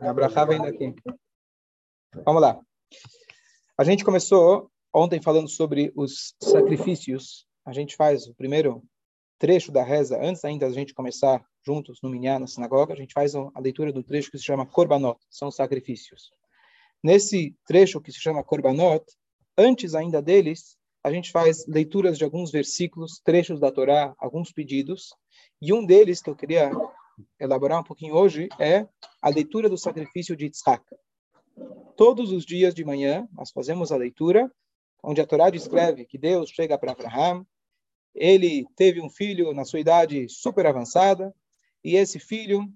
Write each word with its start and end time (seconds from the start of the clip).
Abraha 0.00 0.46
vem 0.46 0.60
daqui. 0.60 0.94
Vamos 2.24 2.42
lá. 2.42 2.60
A 3.76 3.84
gente 3.84 4.04
começou 4.04 4.70
ontem 4.92 5.20
falando 5.20 5.48
sobre 5.48 5.92
os 5.94 6.34
sacrifícios. 6.40 7.46
A 7.64 7.72
gente 7.72 7.96
faz 7.96 8.26
o 8.26 8.34
primeiro 8.34 8.82
trecho 9.38 9.70
da 9.70 9.84
reza, 9.84 10.18
antes 10.20 10.44
ainda 10.44 10.66
da 10.66 10.72
gente 10.72 10.92
começar 10.92 11.44
juntos 11.64 12.00
no 12.02 12.10
Minyan, 12.10 12.40
na 12.40 12.46
sinagoga, 12.46 12.92
a 12.92 12.96
gente 12.96 13.12
faz 13.12 13.34
a 13.34 13.50
leitura 13.60 13.92
do 13.92 14.02
trecho 14.02 14.30
que 14.30 14.38
se 14.38 14.44
chama 14.44 14.66
Korbanot, 14.66 15.20
são 15.30 15.50
sacrifícios. 15.50 16.30
Nesse 17.02 17.54
trecho 17.64 18.00
que 18.00 18.10
se 18.10 18.20
chama 18.20 18.42
Korbanot, 18.42 19.04
antes 19.56 19.94
ainda 19.94 20.20
deles, 20.20 20.76
a 21.04 21.12
gente 21.12 21.30
faz 21.30 21.66
leituras 21.66 22.18
de 22.18 22.24
alguns 22.24 22.50
versículos, 22.50 23.20
trechos 23.24 23.60
da 23.60 23.70
Torá, 23.70 24.14
alguns 24.18 24.50
pedidos, 24.50 25.10
e 25.62 25.72
um 25.72 25.84
deles 25.84 26.20
que 26.20 26.30
eu 26.30 26.36
queria 26.36 26.70
elaborar 27.38 27.80
um 27.80 27.84
pouquinho 27.84 28.14
hoje 28.14 28.48
é 28.58 28.86
a 29.20 29.28
leitura 29.28 29.68
do 29.68 29.78
sacrifício 29.78 30.36
de 30.36 30.46
Yitzhak. 30.46 30.84
Todos 31.96 32.32
os 32.32 32.44
dias 32.44 32.74
de 32.74 32.84
manhã 32.84 33.28
nós 33.32 33.50
fazemos 33.50 33.90
a 33.90 33.96
leitura, 33.96 34.50
onde 35.02 35.20
a 35.20 35.26
Torá 35.26 35.50
descreve 35.50 36.04
que 36.04 36.18
Deus 36.18 36.50
chega 36.50 36.78
para 36.78 36.92
Abraham, 36.92 37.46
ele 38.14 38.66
teve 38.76 39.00
um 39.00 39.10
filho 39.10 39.52
na 39.52 39.64
sua 39.64 39.80
idade 39.80 40.28
super 40.28 40.66
avançada, 40.66 41.34
e 41.84 41.96
esse 41.96 42.18
filho, 42.18 42.68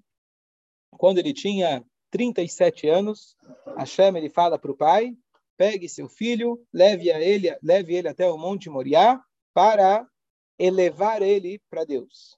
quando 0.91 1.17
ele 1.17 1.33
tinha 1.33 1.83
37 2.11 2.87
anos, 2.87 3.35
Hashem 3.77 4.15
ele 4.17 4.29
fala 4.29 4.57
para 4.57 4.71
o 4.71 4.77
pai, 4.77 5.15
pegue 5.57 5.89
seu 5.89 6.07
filho, 6.07 6.61
leve 6.71 7.09
ele, 7.09 7.55
leve 7.61 7.95
ele 7.95 8.07
até 8.07 8.29
o 8.29 8.37
Monte 8.37 8.69
Moriá 8.69 9.21
para 9.53 10.07
elevar 10.57 11.21
ele 11.21 11.61
para 11.69 11.83
Deus, 11.83 12.37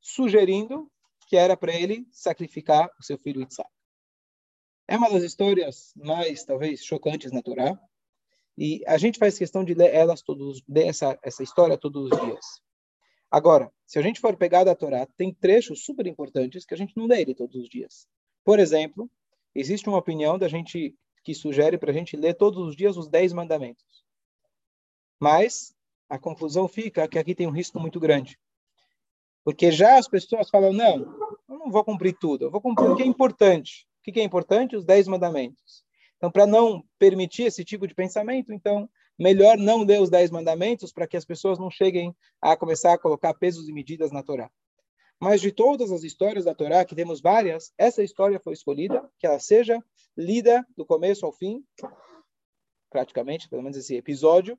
sugerindo 0.00 0.90
que 1.26 1.36
era 1.36 1.56
para 1.56 1.74
ele 1.74 2.06
sacrificar 2.10 2.88
o 2.98 3.02
seu 3.02 3.18
filho 3.18 3.46
Isaac. 3.46 3.68
É 4.88 4.96
uma 4.96 5.10
das 5.10 5.24
histórias 5.24 5.92
mais, 5.96 6.44
talvez, 6.44 6.84
chocantes 6.84 7.32
na 7.32 7.42
Torá. 7.42 7.78
E 8.56 8.82
a 8.86 8.96
gente 8.96 9.18
faz 9.18 9.36
questão 9.36 9.64
de 9.64 9.74
ler 9.74 9.92
elas 9.92 10.22
todos, 10.22 10.62
ler 10.68 10.86
essa, 10.86 11.18
essa 11.22 11.42
história 11.42 11.76
todos 11.76 12.10
os 12.10 12.20
dias. 12.20 12.62
Agora, 13.30 13.70
se 13.84 13.98
a 13.98 14.02
gente 14.02 14.20
for 14.20 14.36
pegar 14.36 14.64
da 14.64 14.74
Torá, 14.74 15.04
tem 15.16 15.34
trechos 15.34 15.84
super 15.84 16.06
importantes 16.06 16.64
que 16.64 16.72
a 16.72 16.76
gente 16.76 16.96
não 16.96 17.06
lê 17.06 17.22
ele 17.22 17.34
todos 17.34 17.56
os 17.56 17.68
dias. 17.68 18.08
Por 18.44 18.60
exemplo, 18.60 19.10
existe 19.54 19.88
uma 19.88 19.98
opinião 19.98 20.38
da 20.38 20.46
gente 20.46 20.96
que 21.24 21.34
sugere 21.34 21.76
para 21.76 21.90
a 21.90 21.94
gente 21.94 22.16
ler 22.16 22.34
todos 22.34 22.64
os 22.68 22.76
dias 22.76 22.96
os 22.96 23.08
dez 23.08 23.32
mandamentos. 23.32 24.04
Mas 25.20 25.74
a 26.08 26.18
conclusão 26.18 26.68
fica 26.68 27.08
que 27.08 27.18
aqui 27.18 27.34
tem 27.34 27.48
um 27.48 27.50
risco 27.50 27.80
muito 27.80 27.98
grande. 27.98 28.38
Porque 29.46 29.70
já 29.70 29.96
as 29.96 30.08
pessoas 30.08 30.50
falam, 30.50 30.72
não, 30.72 30.96
eu 31.48 31.56
não 31.56 31.70
vou 31.70 31.84
cumprir 31.84 32.16
tudo, 32.18 32.46
eu 32.46 32.50
vou 32.50 32.60
cumprir 32.60 32.90
o 32.90 32.96
que 32.96 33.04
é 33.04 33.06
importante. 33.06 33.86
O 34.00 34.12
que 34.12 34.18
é 34.18 34.24
importante? 34.24 34.74
Os 34.74 34.84
dez 34.84 35.06
mandamentos. 35.06 35.84
Então, 36.16 36.32
para 36.32 36.48
não 36.48 36.82
permitir 36.98 37.44
esse 37.44 37.64
tipo 37.64 37.86
de 37.86 37.94
pensamento, 37.94 38.52
então, 38.52 38.90
melhor 39.16 39.56
não 39.56 39.84
ler 39.84 40.00
os 40.00 40.10
dez 40.10 40.32
mandamentos 40.32 40.92
para 40.92 41.06
que 41.06 41.16
as 41.16 41.24
pessoas 41.24 41.60
não 41.60 41.70
cheguem 41.70 42.12
a 42.42 42.56
começar 42.56 42.94
a 42.94 42.98
colocar 42.98 43.34
pesos 43.34 43.68
e 43.68 43.72
medidas 43.72 44.10
na 44.10 44.20
Torá. 44.20 44.50
Mas 45.20 45.40
de 45.40 45.52
todas 45.52 45.92
as 45.92 46.02
histórias 46.02 46.44
da 46.44 46.52
Torá, 46.52 46.84
que 46.84 46.96
temos 46.96 47.20
várias, 47.20 47.72
essa 47.78 48.02
história 48.02 48.40
foi 48.40 48.52
escolhida, 48.52 49.08
que 49.16 49.28
ela 49.28 49.38
seja 49.38 49.80
lida 50.16 50.66
do 50.76 50.84
começo 50.84 51.24
ao 51.24 51.32
fim, 51.32 51.64
praticamente, 52.90 53.48
pelo 53.48 53.62
menos 53.62 53.78
esse 53.78 53.94
episódio, 53.94 54.58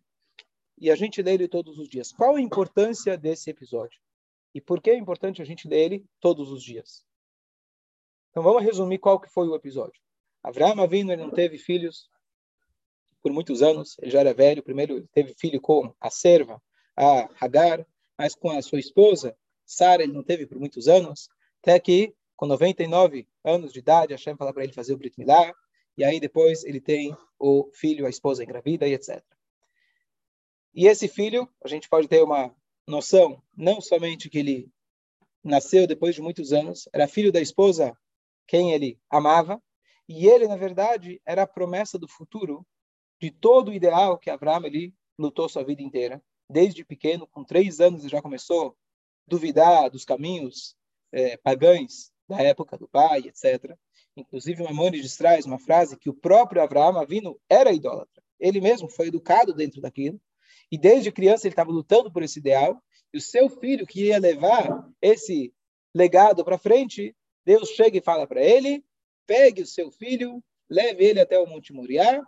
e 0.77 0.89
a 0.89 0.95
gente 0.95 1.21
lê 1.21 1.33
ele 1.33 1.49
todos 1.49 1.77
os 1.77 1.89
dias. 1.89 2.13
Qual 2.13 2.37
a 2.37 2.41
importância 2.41 3.17
desse 3.17 3.49
episódio? 3.49 3.99
E 4.57 4.61
por 4.61 4.81
que 4.81 4.89
é 4.89 4.97
importante 4.97 5.39
a 5.39 5.45
gente 5.45 5.67
ler 5.67 5.85
ele 5.85 6.05
todos 6.19 6.51
os 6.51 6.63
dias? 6.63 7.05
Então 8.31 8.41
vamos 8.41 8.63
resumir 8.63 8.97
qual 8.97 9.19
que 9.19 9.29
foi 9.29 9.47
o 9.47 9.53
episódio. 9.53 10.01
Avraham 10.41 10.81
Avinu 10.81 11.11
ele 11.11 11.21
não 11.21 11.29
teve 11.29 11.59
filhos 11.59 12.09
por 13.21 13.31
muitos 13.31 13.61
anos, 13.61 13.95
ele 13.99 14.09
já 14.09 14.21
era 14.21 14.33
velho. 14.33 14.63
Primeiro 14.63 14.97
ele 14.97 15.07
teve 15.13 15.35
filho 15.35 15.61
com 15.61 15.93
a 16.01 16.09
serva, 16.09 16.59
a 16.95 17.29
Hagar, 17.39 17.85
mas 18.17 18.33
com 18.33 18.49
a 18.49 18.59
sua 18.63 18.79
esposa, 18.79 19.37
Sara, 19.63 20.01
ele 20.01 20.13
não 20.13 20.23
teve 20.23 20.47
por 20.47 20.57
muitos 20.57 20.87
anos, 20.87 21.29
até 21.61 21.79
que 21.79 22.15
com 22.35 22.47
99 22.47 23.27
anos 23.43 23.71
de 23.71 23.77
idade, 23.77 24.13
Hashem 24.13 24.35
fala 24.37 24.51
para 24.51 24.63
ele 24.63 24.73
fazer 24.73 24.91
o 24.91 24.97
Brit 24.97 25.19
Milá, 25.19 25.53
e 25.95 26.03
aí 26.03 26.19
depois 26.19 26.63
ele 26.63 26.81
tem 26.81 27.15
o 27.37 27.69
filho, 27.73 28.07
a 28.07 28.09
esposa 28.09 28.43
engravida 28.43 28.87
e 28.87 28.95
etc. 28.95 29.23
E 30.73 30.87
esse 30.87 31.07
filho, 31.07 31.47
a 31.63 31.67
gente 31.67 31.87
pode 31.87 32.07
ter 32.07 32.23
uma 32.23 32.51
noção, 32.87 33.41
não 33.55 33.81
somente 33.81 34.29
que 34.29 34.39
ele 34.39 34.71
nasceu 35.43 35.85
depois 35.85 36.15
de 36.15 36.21
muitos 36.21 36.53
anos, 36.53 36.87
era 36.93 37.07
filho 37.07 37.31
da 37.31 37.41
esposa 37.41 37.97
quem 38.47 38.71
ele 38.71 38.99
amava, 39.09 39.61
e 40.07 40.25
ele, 40.25 40.47
na 40.47 40.55
verdade, 40.55 41.21
era 41.25 41.43
a 41.43 41.47
promessa 41.47 41.99
do 41.99 42.07
futuro 42.07 42.65
de 43.21 43.29
todo 43.29 43.69
o 43.69 43.73
ideal 43.73 44.17
que 44.17 44.29
Abraão 44.29 44.65
ele 44.65 44.93
lutou 45.19 45.49
sua 45.49 45.65
vida 45.65 45.81
inteira. 45.81 46.23
Desde 46.49 46.85
pequeno, 46.85 47.27
com 47.27 47.43
três 47.43 47.81
anos, 47.81 48.01
ele 48.01 48.09
já 48.09 48.21
começou 48.21 48.69
a 48.69 48.73
duvidar 49.27 49.89
dos 49.89 50.05
caminhos 50.05 50.75
é, 51.11 51.35
pagãos 51.37 52.11
da 52.27 52.41
época 52.41 52.77
do 52.77 52.87
pai, 52.87 53.19
etc. 53.19 53.75
Inclusive, 54.15 54.63
Maimonides 54.63 55.17
traz 55.17 55.45
uma 55.45 55.59
frase 55.59 55.97
que 55.97 56.09
o 56.09 56.13
próprio 56.13 56.61
Abraão 56.61 56.97
Avino 56.97 57.39
era 57.49 57.73
idólatra. 57.73 58.23
Ele 58.39 58.61
mesmo 58.61 58.89
foi 58.89 59.07
educado 59.07 59.53
dentro 59.53 59.81
daquilo. 59.81 60.21
E 60.71 60.77
desde 60.77 61.11
criança 61.11 61.47
ele 61.47 61.53
estava 61.53 61.71
lutando 61.71 62.11
por 62.11 62.23
esse 62.23 62.39
ideal. 62.39 62.81
E 63.13 63.17
o 63.17 63.21
seu 63.21 63.49
filho 63.49 63.87
que 63.87 64.05
ia 64.05 64.19
levar 64.19 64.87
esse 65.01 65.53
legado 65.95 66.43
para 66.43 66.57
frente, 66.57 67.15
Deus 67.45 67.69
chega 67.69 67.97
e 67.97 68.01
fala 68.01 68.27
para 68.27 68.41
ele: 68.41 68.83
pegue 69.25 69.61
o 69.61 69.67
seu 69.67 69.91
filho, 69.91 70.43
leve 70.69 71.03
ele 71.03 71.19
até 71.19 71.39
o 71.39 71.47
Monte 71.47 71.73
Moriá 71.73 72.21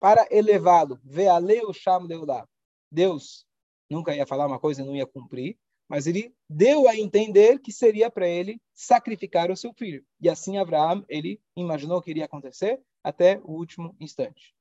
para 0.00 0.26
elevá-lo. 0.30 0.98
Vealeu 1.04 1.72
cham 1.72 2.02
leulá. 2.02 2.48
Deus 2.90 3.46
nunca 3.88 4.14
ia 4.14 4.26
falar 4.26 4.46
uma 4.46 4.58
coisa 4.58 4.82
e 4.82 4.84
não 4.84 4.96
ia 4.96 5.06
cumprir, 5.06 5.56
mas 5.88 6.06
ele 6.06 6.34
deu 6.48 6.88
a 6.88 6.96
entender 6.96 7.60
que 7.60 7.70
seria 7.70 8.10
para 8.10 8.26
ele 8.26 8.60
sacrificar 8.74 9.50
o 9.50 9.56
seu 9.56 9.72
filho. 9.72 10.04
E 10.20 10.28
assim 10.28 10.58
Abraão, 10.58 11.04
ele 11.08 11.40
imaginou 11.56 12.02
que 12.02 12.10
iria 12.10 12.24
acontecer 12.24 12.80
até 13.02 13.38
o 13.44 13.52
último 13.52 13.94
instante. 14.00 14.54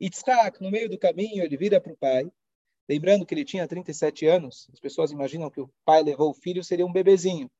Yitzhak, 0.00 0.60
no 0.60 0.70
meio 0.70 0.88
do 0.88 0.98
caminho, 0.98 1.44
ele 1.44 1.56
vira 1.56 1.80
para 1.80 1.92
o 1.92 1.96
pai, 1.96 2.30
lembrando 2.88 3.24
que 3.24 3.34
ele 3.34 3.44
tinha 3.44 3.66
37 3.66 4.26
anos. 4.26 4.68
As 4.72 4.80
pessoas 4.80 5.10
imaginam 5.10 5.50
que 5.50 5.60
o 5.60 5.70
pai 5.84 6.02
levou 6.02 6.30
o 6.30 6.34
filho, 6.34 6.62
seria 6.62 6.86
um 6.86 6.92
bebezinho. 6.92 7.50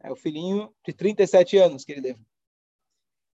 É 0.00 0.10
o 0.10 0.16
filhinho 0.16 0.74
de 0.84 0.92
37 0.92 1.58
anos 1.58 1.84
que 1.84 1.92
ele 1.92 2.00
leva. 2.00 2.20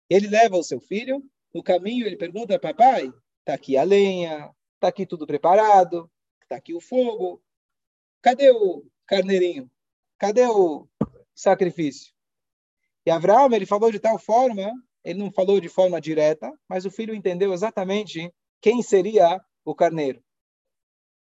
Ele 0.09 0.29
leva 0.29 0.57
o 0.57 0.63
seu 0.63 0.81
filho, 0.81 1.23
no 1.55 1.63
caminho 1.63 2.07
ele 2.07 2.17
pergunta, 2.17 2.59
papai, 2.59 3.13
está 3.41 3.55
aqui 3.55 3.77
a 3.77 3.83
lenha, 3.85 4.51
está 4.75 4.89
aqui 4.89 5.07
tudo 5.07 5.27
preparado, 5.27 6.11
está 6.43 6.57
aqui 6.57 6.75
o 6.75 6.81
fogo, 6.81 7.43
cadê 8.21 8.51
o 8.51 8.85
carneirinho? 9.07 9.71
Cadê 10.19 10.47
o 10.47 10.89
sacrifício? 11.35 12.12
E 13.07 13.11
Abraão, 13.11 13.53
ele 13.53 13.67
falou 13.67 13.91
de 13.91 13.99
tal 13.99 14.19
forma 14.19 14.73
ele 15.05 15.19
não 15.19 15.33
falou 15.33 15.61
de 15.61 15.69
forma 15.69 16.00
direta, 16.00 16.53
mas 16.69 16.84
o 16.84 16.91
filho 16.91 17.15
entendeu 17.15 17.53
exatamente 17.53 18.33
quem 18.61 18.83
seria 18.83 19.41
o 19.65 19.75
carneiro. 19.75 20.22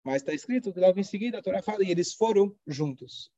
Mas 0.04 0.18
está 0.18 0.34
escrito 0.34 0.74
que 0.74 0.80
logo 0.80 1.00
em 1.00 1.04
seguida 1.04 1.38
a 1.38 1.42
Torá 1.42 1.62
fala, 1.62 1.84
e 1.84 1.92
eles 1.92 2.14
foram 2.14 2.54
juntos. 2.68 3.32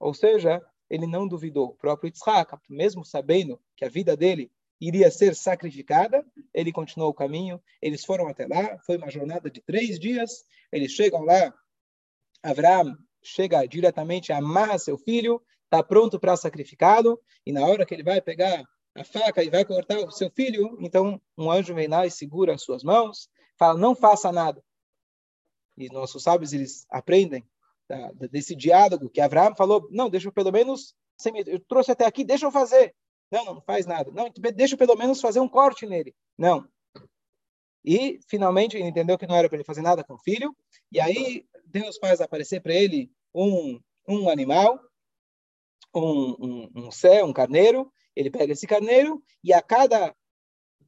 Ou 0.00 0.12
seja, 0.12 0.60
ele 0.90 1.06
não 1.06 1.28
duvidou. 1.28 1.68
O 1.68 1.76
próprio 1.76 2.08
Yitzhak, 2.08 2.56
mesmo 2.68 3.04
sabendo 3.04 3.60
que 3.76 3.84
a 3.84 3.88
vida 3.88 4.16
dele 4.16 4.50
iria 4.80 5.10
ser 5.10 5.34
sacrificada, 5.34 6.24
ele 6.54 6.72
continuou 6.72 7.10
o 7.10 7.14
caminho, 7.14 7.60
eles 7.80 8.04
foram 8.04 8.28
até 8.28 8.46
lá, 8.46 8.78
foi 8.84 8.96
uma 8.96 9.10
jornada 9.10 9.50
de 9.50 9.60
três 9.60 9.98
dias, 9.98 10.44
eles 10.72 10.92
chegam 10.92 11.22
lá, 11.22 11.52
Abraão 12.42 12.96
chega 13.22 13.66
diretamente, 13.66 14.32
amarra 14.32 14.78
seu 14.78 14.96
filho, 14.96 15.42
está 15.64 15.82
pronto 15.82 16.18
para 16.18 16.36
sacrificá-lo, 16.36 17.20
e 17.44 17.52
na 17.52 17.66
hora 17.66 17.84
que 17.84 17.92
ele 17.92 18.04
vai 18.04 18.20
pegar 18.20 18.64
a 19.00 19.04
faca 19.04 19.42
e 19.42 19.50
vai 19.50 19.64
cortar 19.64 19.98
o 19.98 20.10
seu 20.10 20.30
filho, 20.30 20.76
então 20.80 21.20
um 21.36 21.50
anjo 21.50 21.74
vem 21.74 21.88
lá 21.88 22.06
e 22.06 22.10
segura 22.10 22.54
as 22.54 22.62
suas 22.62 22.82
mãos, 22.82 23.28
fala, 23.56 23.78
não 23.78 23.94
faça 23.94 24.32
nada. 24.32 24.62
E 25.76 25.88
nossos 25.92 26.22
sábios, 26.22 26.52
eles 26.52 26.84
aprendem 26.90 27.46
desse 28.30 28.54
diálogo 28.54 29.08
que 29.08 29.20
Abraão 29.20 29.54
falou, 29.56 29.88
não, 29.90 30.10
deixa 30.10 30.28
eu 30.28 30.32
pelo 30.32 30.52
menos, 30.52 30.94
eu 31.46 31.60
trouxe 31.60 31.92
até 31.92 32.04
aqui, 32.04 32.24
deixa 32.24 32.46
eu 32.46 32.50
fazer. 32.50 32.94
Não, 33.30 33.44
não, 33.44 33.54
não 33.54 33.62
faz 33.62 33.86
nada. 33.86 34.10
Não, 34.10 34.30
deixa 34.54 34.74
eu 34.74 34.78
pelo 34.78 34.96
menos 34.96 35.20
fazer 35.20 35.40
um 35.40 35.48
corte 35.48 35.86
nele. 35.86 36.14
Não. 36.36 36.66
E, 37.84 38.18
finalmente, 38.28 38.76
ele 38.76 38.88
entendeu 38.88 39.16
que 39.16 39.26
não 39.26 39.36
era 39.36 39.48
para 39.48 39.56
ele 39.56 39.64
fazer 39.64 39.82
nada 39.82 40.04
com 40.04 40.14
o 40.14 40.18
filho, 40.18 40.54
e 40.90 41.00
aí 41.00 41.46
Deus 41.64 41.96
faz 41.98 42.20
aparecer 42.20 42.60
para 42.60 42.74
ele 42.74 43.10
um, 43.34 43.80
um 44.06 44.28
animal, 44.28 44.78
um, 45.94 46.36
um, 46.38 46.70
um 46.74 46.90
cé, 46.90 47.24
um 47.24 47.32
carneiro, 47.32 47.90
ele 48.18 48.30
pega 48.30 48.52
esse 48.52 48.66
carneiro 48.66 49.22
e 49.44 49.52
a 49.52 49.62
cada 49.62 50.14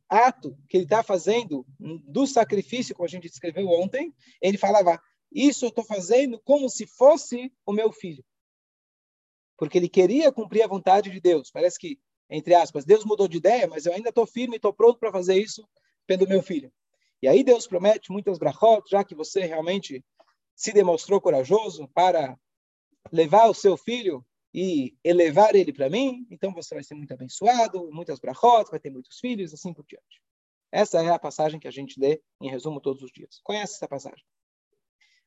ato 0.08 0.58
que 0.68 0.76
ele 0.76 0.84
está 0.84 1.02
fazendo 1.02 1.64
do 1.78 2.26
sacrifício, 2.26 2.94
como 2.94 3.06
a 3.06 3.10
gente 3.10 3.28
descreveu 3.28 3.68
ontem, 3.68 4.12
ele 4.42 4.58
falava: 4.58 5.00
Isso 5.30 5.64
eu 5.64 5.68
estou 5.68 5.84
fazendo 5.84 6.40
como 6.40 6.68
se 6.68 6.86
fosse 6.86 7.52
o 7.64 7.72
meu 7.72 7.92
filho. 7.92 8.24
Porque 9.56 9.78
ele 9.78 9.88
queria 9.88 10.32
cumprir 10.32 10.62
a 10.62 10.66
vontade 10.66 11.10
de 11.10 11.20
Deus. 11.20 11.50
Parece 11.50 11.78
que 11.78 12.00
entre 12.30 12.54
aspas, 12.54 12.84
Deus 12.84 13.04
mudou 13.04 13.26
de 13.26 13.38
ideia, 13.38 13.66
mas 13.66 13.84
eu 13.84 13.92
ainda 13.92 14.10
estou 14.10 14.24
firme 14.24 14.54
e 14.54 14.56
estou 14.56 14.72
pronto 14.72 14.98
para 15.00 15.10
fazer 15.10 15.36
isso 15.36 15.68
pelo 16.06 16.28
meu 16.28 16.40
filho. 16.40 16.72
E 17.20 17.26
aí 17.26 17.42
Deus 17.42 17.66
promete 17.66 18.12
muitas 18.12 18.38
brachot, 18.38 18.88
já 18.88 19.02
que 19.02 19.16
você 19.16 19.40
realmente 19.40 20.04
se 20.54 20.72
demonstrou 20.72 21.20
corajoso 21.20 21.88
para 21.92 22.38
levar 23.10 23.48
o 23.48 23.54
seu 23.54 23.76
filho 23.76 24.24
e 24.52 24.96
elevar 25.04 25.54
ele 25.54 25.72
para 25.72 25.88
mim, 25.88 26.26
então 26.30 26.52
você 26.52 26.74
vai 26.74 26.82
ser 26.82 26.94
muito 26.94 27.12
abençoado, 27.12 27.90
muitas 27.92 28.18
brachot, 28.18 28.70
vai 28.70 28.80
ter 28.80 28.90
muitos 28.90 29.18
filhos, 29.18 29.54
assim 29.54 29.72
por 29.72 29.84
diante. 29.86 30.22
Essa 30.72 31.02
é 31.02 31.10
a 31.10 31.18
passagem 31.18 31.58
que 31.58 31.68
a 31.68 31.70
gente 31.70 31.98
lê, 31.98 32.22
em 32.40 32.48
resumo, 32.48 32.80
todos 32.80 33.02
os 33.02 33.10
dias. 33.10 33.40
Conhece 33.42 33.74
essa 33.74 33.88
passagem? 33.88 34.24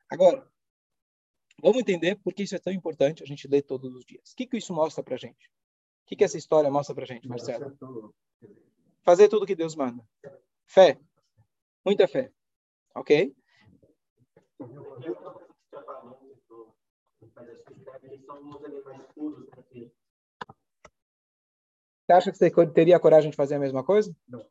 Agora, 0.09 0.47
vamos 1.61 1.79
entender 1.79 2.15
por 2.15 2.33
que 2.33 2.43
isso 2.43 2.55
é 2.55 2.59
tão 2.59 2.71
importante 2.71 3.23
a 3.23 3.25
gente 3.25 3.47
ler 3.47 3.61
todos 3.63 3.93
os 3.93 4.05
dias. 4.05 4.31
O 4.31 4.35
que, 4.35 4.45
que 4.45 4.57
isso 4.57 4.73
mostra 4.73 5.03
para 5.03 5.15
a 5.15 5.17
gente? 5.17 5.47
O 6.03 6.07
que, 6.07 6.15
que 6.15 6.23
essa 6.23 6.37
história 6.37 6.69
mostra 6.69 6.93
para 6.93 7.03
a 7.03 7.07
gente, 7.07 7.27
Marcelo? 7.27 7.77
Fazer 9.03 9.27
tudo 9.27 9.45
que 9.45 9.55
Deus 9.55 9.75
manda. 9.75 10.05
Fé. 10.65 10.99
Muita 11.85 12.07
fé. 12.07 12.31
Ok? 12.95 13.35
Você 22.05 22.11
acha 22.11 22.31
que 22.31 22.37
você 22.37 22.67
teria 22.67 22.97
a 22.97 22.99
coragem 22.99 23.31
de 23.31 23.37
fazer 23.37 23.55
a 23.55 23.59
mesma 23.59 23.83
coisa? 23.83 24.15
Não. 24.27 24.45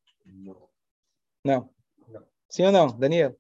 Não. 1.45 1.71
não. 2.09 2.27
Sim 2.49 2.67
ou 2.67 2.73
não, 2.73 2.87
Daniel? 2.87 3.37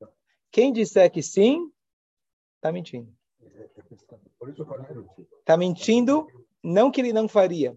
Não. 0.00 0.08
Quem 0.50 0.72
disser 0.72 1.10
que 1.10 1.22
sim, 1.22 1.70
está 2.56 2.72
mentindo. 2.72 3.14
Está 5.40 5.56
mentindo, 5.56 6.26
não 6.62 6.90
que 6.90 7.00
ele 7.00 7.12
não 7.12 7.28
faria, 7.28 7.76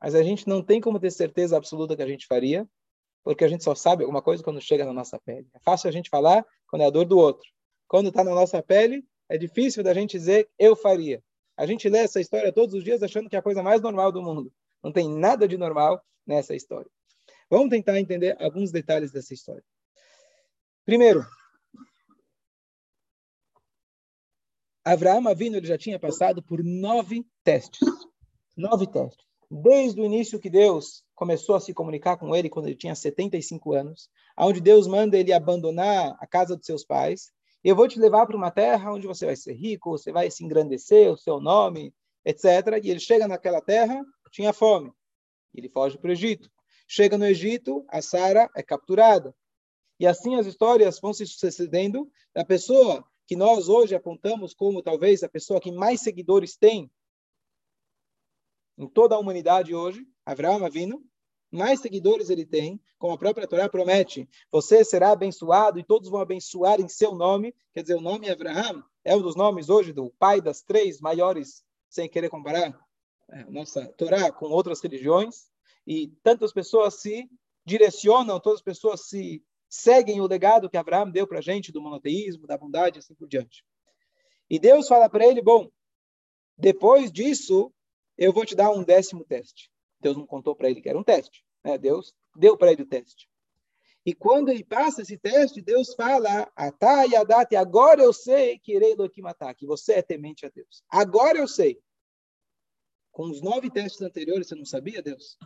mas 0.00 0.14
a 0.14 0.22
gente 0.22 0.46
não 0.48 0.62
tem 0.62 0.80
como 0.80 1.00
ter 1.00 1.10
certeza 1.10 1.56
absoluta 1.56 1.96
que 1.96 2.02
a 2.02 2.06
gente 2.06 2.26
faria, 2.26 2.68
porque 3.24 3.44
a 3.44 3.48
gente 3.48 3.64
só 3.64 3.74
sabe 3.74 4.04
alguma 4.04 4.22
coisa 4.22 4.42
quando 4.42 4.60
chega 4.60 4.84
na 4.84 4.92
nossa 4.92 5.18
pele. 5.18 5.48
É 5.54 5.58
fácil 5.60 5.88
a 5.88 5.92
gente 5.92 6.08
falar 6.08 6.46
quando 6.68 6.82
é 6.82 6.86
a 6.86 6.90
dor 6.90 7.04
do 7.04 7.18
outro. 7.18 7.48
Quando 7.88 8.08
está 8.08 8.22
na 8.22 8.34
nossa 8.34 8.62
pele, 8.62 9.04
é 9.28 9.36
difícil 9.36 9.82
da 9.82 9.94
gente 9.94 10.12
dizer 10.12 10.48
eu 10.58 10.76
faria. 10.76 11.22
A 11.56 11.66
gente 11.66 11.88
lê 11.88 11.98
essa 12.00 12.20
história 12.20 12.52
todos 12.52 12.74
os 12.74 12.84
dias 12.84 13.02
achando 13.02 13.28
que 13.28 13.36
é 13.36 13.38
a 13.38 13.42
coisa 13.42 13.62
mais 13.62 13.80
normal 13.80 14.12
do 14.12 14.22
mundo. 14.22 14.52
Não 14.82 14.92
tem 14.92 15.08
nada 15.08 15.48
de 15.48 15.56
normal 15.56 16.04
nessa 16.26 16.54
história. 16.54 16.90
Vamos 17.48 17.70
tentar 17.70 17.98
entender 17.98 18.36
alguns 18.40 18.70
detalhes 18.70 19.10
dessa 19.10 19.32
história. 19.32 19.64
Primeiro, 20.84 21.24
Abraão 24.84 25.26
Avino 25.26 25.56
ele 25.56 25.66
já 25.66 25.78
tinha 25.78 25.98
passado 25.98 26.42
por 26.42 26.62
nove 26.62 27.26
testes. 27.42 27.88
Nove 28.56 28.86
testes. 28.86 29.24
Desde 29.50 30.00
o 30.00 30.04
início 30.04 30.38
que 30.38 30.50
Deus 30.50 31.04
começou 31.14 31.54
a 31.54 31.60
se 31.60 31.72
comunicar 31.72 32.16
com 32.16 32.34
ele 32.36 32.50
quando 32.50 32.66
ele 32.66 32.76
tinha 32.76 32.94
75 32.94 33.72
anos, 33.72 34.08
onde 34.38 34.60
Deus 34.60 34.86
manda 34.86 35.18
ele 35.18 35.32
abandonar 35.32 36.16
a 36.20 36.26
casa 36.26 36.56
dos 36.56 36.66
seus 36.66 36.84
pais, 36.84 37.32
eu 37.68 37.74
vou 37.74 37.88
te 37.88 37.98
levar 37.98 38.26
para 38.26 38.36
uma 38.36 38.50
terra 38.50 38.92
onde 38.92 39.06
você 39.06 39.26
vai 39.26 39.34
ser 39.34 39.52
rico, 39.52 39.90
você 39.90 40.12
vai 40.12 40.30
se 40.30 40.44
engrandecer, 40.44 41.10
o 41.10 41.16
seu 41.16 41.40
nome, 41.40 41.92
etc. 42.24 42.44
E 42.82 42.90
ele 42.90 43.00
chega 43.00 43.26
naquela 43.26 43.60
terra, 43.60 44.04
tinha 44.30 44.52
fome. 44.52 44.92
Ele 45.52 45.68
foge 45.68 45.98
para 45.98 46.08
o 46.08 46.12
Egito. 46.12 46.50
Chega 46.86 47.18
no 47.18 47.26
Egito, 47.26 47.84
a 47.88 48.00
Sara 48.00 48.48
é 48.54 48.62
capturada. 48.62 49.34
E 49.98 50.06
assim 50.06 50.36
as 50.36 50.46
histórias 50.46 51.00
vão 51.00 51.12
se 51.12 51.26
sucedendo 51.26 52.08
da 52.32 52.44
pessoa 52.44 53.04
que 53.26 53.34
nós 53.34 53.68
hoje 53.68 53.94
apontamos 53.94 54.54
como 54.54 54.82
talvez 54.82 55.24
a 55.24 55.28
pessoa 55.28 55.60
que 55.60 55.72
mais 55.72 56.00
seguidores 56.00 56.56
tem 56.56 56.88
em 58.78 58.86
toda 58.86 59.14
a 59.14 59.18
humanidade 59.18 59.74
hoje, 59.74 60.06
Abraão 60.24 60.64
Avino, 60.64 61.02
mais 61.50 61.80
seguidores 61.80 62.30
ele 62.30 62.44
tem, 62.44 62.80
como 62.98 63.14
a 63.14 63.18
própria 63.18 63.46
Torá 63.46 63.68
promete, 63.68 64.28
você 64.50 64.84
será 64.84 65.12
abençoado 65.12 65.78
e 65.78 65.84
todos 65.84 66.08
vão 66.08 66.20
abençoar 66.20 66.80
em 66.80 66.88
seu 66.88 67.14
nome, 67.14 67.54
quer 67.72 67.82
dizer, 67.82 67.94
o 67.94 68.00
nome 68.00 68.28
Abraão 68.28 68.82
é 69.04 69.14
um 69.14 69.22
dos 69.22 69.36
nomes 69.36 69.68
hoje 69.68 69.92
do 69.92 70.10
pai 70.18 70.40
das 70.40 70.62
três 70.62 71.00
maiores, 71.00 71.64
sem 71.88 72.08
querer 72.08 72.28
comparar 72.28 72.78
é, 73.28 73.44
nossa 73.44 73.86
Torá 73.92 74.30
com 74.30 74.46
outras 74.46 74.80
religiões, 74.80 75.46
e 75.86 76.08
tantas 76.22 76.52
pessoas 76.52 76.94
se 77.00 77.30
direcionam, 77.64 78.40
todas 78.40 78.58
as 78.58 78.64
pessoas 78.64 79.08
se 79.08 79.42
seguem 79.68 80.20
o 80.20 80.26
legado 80.26 80.70
que 80.70 80.76
Abraão 80.76 81.10
deu 81.10 81.26
para 81.26 81.38
a 81.38 81.42
gente 81.42 81.72
do 81.72 81.80
monoteísmo, 81.80 82.46
da 82.46 82.56
bondade, 82.56 82.98
assim 82.98 83.14
por 83.14 83.28
diante. 83.28 83.64
E 84.48 84.58
Deus 84.58 84.86
fala 84.88 85.08
para 85.08 85.26
ele, 85.26 85.42
bom, 85.42 85.68
depois 86.56 87.10
disso, 87.10 87.72
eu 88.16 88.32
vou 88.32 88.46
te 88.46 88.54
dar 88.54 88.70
um 88.70 88.82
décimo 88.82 89.24
teste. 89.24 89.70
Deus 90.06 90.16
não 90.16 90.24
contou 90.26 90.54
para 90.54 90.70
ele 90.70 90.80
que 90.80 90.88
era 90.88 90.96
um 90.96 91.02
teste, 91.02 91.44
né? 91.64 91.76
Deus 91.76 92.14
deu 92.36 92.56
para 92.56 92.70
ele 92.70 92.82
o 92.82 92.86
teste. 92.86 93.28
E 94.04 94.14
quando 94.14 94.50
ele 94.50 94.62
passa 94.62 95.02
esse 95.02 95.18
teste, 95.18 95.60
Deus 95.60 95.94
fala, 95.94 96.48
Atá 96.54 97.04
e 97.06 97.16
Adate, 97.16 97.56
agora 97.56 98.00
eu 98.00 98.12
sei 98.12 98.56
que 98.56 98.76
irei 98.76 98.94
matar, 99.18 99.52
que 99.52 99.66
você 99.66 99.94
é 99.94 100.02
temente 100.02 100.46
a 100.46 100.48
Deus. 100.48 100.84
Agora 100.88 101.38
eu 101.38 101.48
sei. 101.48 101.80
Com 103.10 103.24
os 103.24 103.42
nove 103.42 103.68
testes 103.68 104.00
anteriores, 104.00 104.46
você 104.46 104.54
não 104.54 104.64
sabia, 104.64 105.02
Deus? 105.02 105.36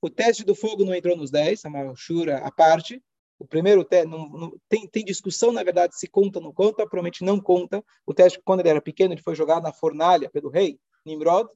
O 0.00 0.08
teste 0.08 0.44
do 0.44 0.54
fogo 0.54 0.82
não 0.82 0.94
entrou 0.94 1.14
nos 1.14 1.30
dez, 1.30 1.62
é 1.62 1.68
uma 1.68 1.94
shura 1.94 2.38
à 2.38 2.50
parte. 2.50 3.04
O 3.38 3.46
primeiro 3.46 3.84
teste, 3.84 4.08
não, 4.08 4.26
não, 4.30 4.60
tem, 4.66 4.88
tem 4.88 5.04
discussão, 5.04 5.52
na 5.52 5.62
verdade, 5.62 5.98
se 5.98 6.08
conta 6.08 6.38
ou 6.38 6.44
não 6.44 6.54
conta, 6.54 6.86
provavelmente 6.86 7.22
não 7.22 7.38
conta. 7.38 7.84
O 8.06 8.14
teste, 8.14 8.40
quando 8.42 8.60
ele 8.60 8.70
era 8.70 8.80
pequeno, 8.80 9.12
ele 9.12 9.20
foi 9.20 9.34
jogado 9.34 9.64
na 9.64 9.74
fornalha 9.74 10.30
pelo 10.30 10.48
rei 10.48 10.80
Nimrod, 11.04 11.50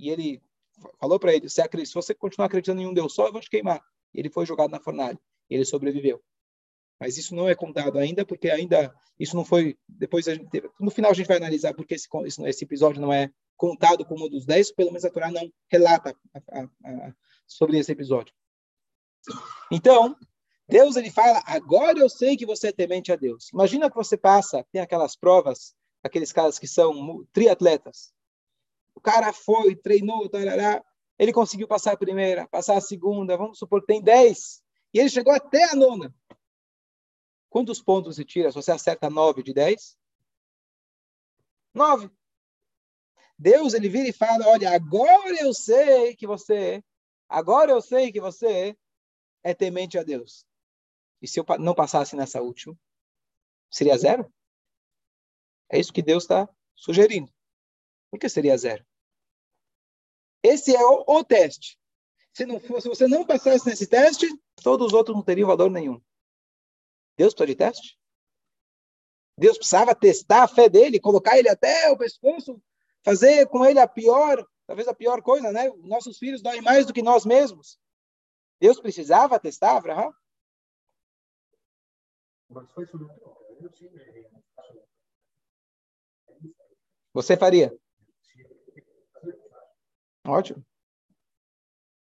e 0.00 0.10
ele 0.10 0.42
falou 0.98 1.18
para 1.18 1.34
ele, 1.34 1.48
se, 1.48 1.60
você 1.94 2.14
continuar 2.14 2.46
acreditando 2.46 2.80
em 2.80 2.86
um 2.86 2.94
Deus 2.94 3.14
só, 3.14 3.26
eu 3.26 3.32
vou 3.32 3.40
te 3.40 3.50
queimar. 3.50 3.82
Ele 4.14 4.30
foi 4.30 4.46
jogado 4.46 4.70
na 4.70 4.80
fornalha, 4.80 5.18
ele 5.48 5.64
sobreviveu. 5.64 6.22
Mas 6.98 7.16
isso 7.16 7.34
não 7.34 7.48
é 7.48 7.54
contado 7.54 7.98
ainda, 7.98 8.24
porque 8.24 8.50
ainda 8.50 8.94
isso 9.18 9.36
não 9.36 9.44
foi. 9.44 9.78
Depois 9.88 10.24
gente, 10.24 10.48
no 10.78 10.90
final 10.90 11.10
a 11.10 11.14
gente 11.14 11.26
vai 11.26 11.36
analisar 11.36 11.74
porque 11.74 11.94
esse, 11.94 12.08
esse 12.46 12.64
episódio 12.64 13.00
não 13.00 13.12
é 13.12 13.30
contado 13.56 14.04
como 14.04 14.26
um 14.26 14.28
dos 14.28 14.46
dez, 14.46 14.72
pelo 14.72 14.90
menos 14.90 15.04
a 15.04 15.10
Torá 15.10 15.30
não 15.30 15.50
relata 15.70 16.14
a, 16.34 16.60
a, 16.60 16.62
a, 16.62 17.14
sobre 17.46 17.78
esse 17.78 17.92
episódio. 17.92 18.34
Então, 19.70 20.16
Deus 20.68 20.96
ele 20.96 21.10
fala: 21.10 21.42
agora 21.46 21.98
eu 21.98 22.08
sei 22.08 22.36
que 22.36 22.46
você 22.46 22.68
é 22.68 22.72
temente 22.72 23.12
a 23.12 23.16
Deus. 23.16 23.50
Imagina 23.52 23.90
que 23.90 23.96
você 23.96 24.16
passa, 24.16 24.64
tem 24.72 24.80
aquelas 24.80 25.16
provas, 25.16 25.74
aqueles 26.02 26.32
caras 26.32 26.58
que 26.58 26.66
são 26.66 27.26
triatletas. 27.32 28.12
O 28.94 29.00
cara 29.00 29.32
foi, 29.32 29.74
treinou, 29.74 30.28
tarará, 30.28 30.84
ele 31.18 31.32
conseguiu 31.32 31.68
passar 31.68 31.92
a 31.92 31.96
primeira, 31.96 32.48
passar 32.48 32.76
a 32.76 32.80
segunda, 32.80 33.36
vamos 33.36 33.58
supor 33.58 33.80
que 33.80 33.88
tem 33.88 34.02
dez, 34.02 34.62
e 34.92 34.98
ele 34.98 35.08
chegou 35.08 35.32
até 35.32 35.64
a 35.64 35.74
nona. 35.74 36.14
Quantos 37.48 37.82
pontos 37.82 38.16
se 38.16 38.24
tira 38.24 38.50
se 38.50 38.54
você 38.54 38.72
acerta 38.72 39.10
nove 39.10 39.42
de 39.42 39.52
dez? 39.52 39.98
Nove. 41.74 42.10
Deus 43.38 43.74
ele 43.74 43.88
vira 43.88 44.08
e 44.08 44.12
fala: 44.12 44.46
Olha, 44.48 44.74
agora 44.74 45.36
eu 45.40 45.52
sei 45.52 46.14
que 46.14 46.26
você, 46.26 46.82
agora 47.28 47.72
eu 47.72 47.82
sei 47.82 48.12
que 48.12 48.20
você 48.20 48.76
é 49.42 49.54
temente 49.54 49.98
a 49.98 50.02
Deus. 50.02 50.46
E 51.20 51.28
se 51.28 51.40
eu 51.40 51.44
não 51.58 51.74
passasse 51.74 52.14
nessa 52.16 52.40
última, 52.40 52.78
seria 53.70 53.96
zero? 53.98 54.32
É 55.68 55.78
isso 55.78 55.92
que 55.92 56.02
Deus 56.02 56.24
está 56.24 56.48
sugerindo. 56.74 57.32
Por 58.10 58.18
que 58.18 58.28
seria 58.28 58.56
zero? 58.56 58.84
Esse 60.42 60.74
é 60.74 60.84
o, 60.84 61.04
o 61.06 61.24
teste. 61.24 61.78
Se, 62.32 62.46
não, 62.46 62.58
se 62.60 62.88
você 62.88 63.06
não 63.06 63.26
passasse 63.26 63.66
nesse 63.66 63.86
teste, 63.86 64.26
todos 64.62 64.88
os 64.88 64.92
outros 64.92 65.16
não 65.16 65.22
teriam 65.22 65.48
valor 65.48 65.70
nenhum. 65.70 66.00
Deus 67.16 67.34
precisa 67.34 67.46
de 67.46 67.54
teste? 67.56 67.98
Deus 69.36 69.56
precisava 69.56 69.94
testar 69.94 70.44
a 70.44 70.48
fé 70.48 70.68
dele, 70.68 71.00
colocar 71.00 71.38
ele 71.38 71.48
até 71.48 71.90
o 71.90 71.96
pescoço 71.96 72.60
fazer 73.02 73.46
com 73.48 73.64
ele 73.64 73.78
a 73.78 73.88
pior, 73.88 74.46
talvez 74.66 74.86
a 74.88 74.94
pior 74.94 75.22
coisa, 75.22 75.52
né? 75.52 75.68
Nossos 75.78 76.18
filhos 76.18 76.42
doem 76.42 76.60
mais 76.60 76.86
do 76.86 76.92
que 76.92 77.02
nós 77.02 77.24
mesmos. 77.24 77.78
Deus 78.60 78.80
precisava 78.80 79.40
testar 79.40 79.76
Abraão? 79.76 80.12
Você 87.12 87.36
faria? 87.36 87.72
Ótimo. 90.30 90.64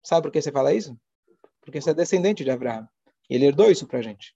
Sabe 0.02 0.22
por 0.22 0.32
que 0.32 0.40
você 0.40 0.52
fala 0.52 0.74
isso? 0.74 0.98
Porque 1.60 1.80
você 1.80 1.90
é 1.90 1.94
descendente 1.94 2.44
de 2.44 2.50
Abraão. 2.50 2.88
Ele 3.28 3.46
herdou 3.46 3.70
isso 3.70 3.86
para 3.86 3.98
a 3.98 4.02
gente. 4.02 4.34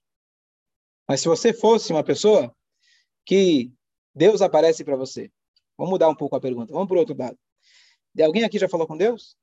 Mas 1.07 1.21
se 1.21 1.27
você 1.27 1.53
fosse 1.53 1.91
uma 1.91 2.03
pessoa 2.03 2.55
que 3.25 3.71
Deus 4.13 4.41
aparece 4.41 4.83
para 4.83 4.95
você 4.95 5.31
Vamos 5.79 5.91
mudar 5.91 6.09
um 6.09 6.15
pouco 6.15 6.35
a 6.35 6.41
pergunta. 6.41 6.73
Vamos 6.73 6.89
para 6.89 6.97
o 6.97 6.99
outro 6.99 7.15
lado. 7.17 7.39
De 8.13 8.21
alguém 8.21 8.43
aqui 8.43 8.59
já 8.59 8.67
falou 8.67 8.85
com 8.85 8.97
Deus? 8.97 9.37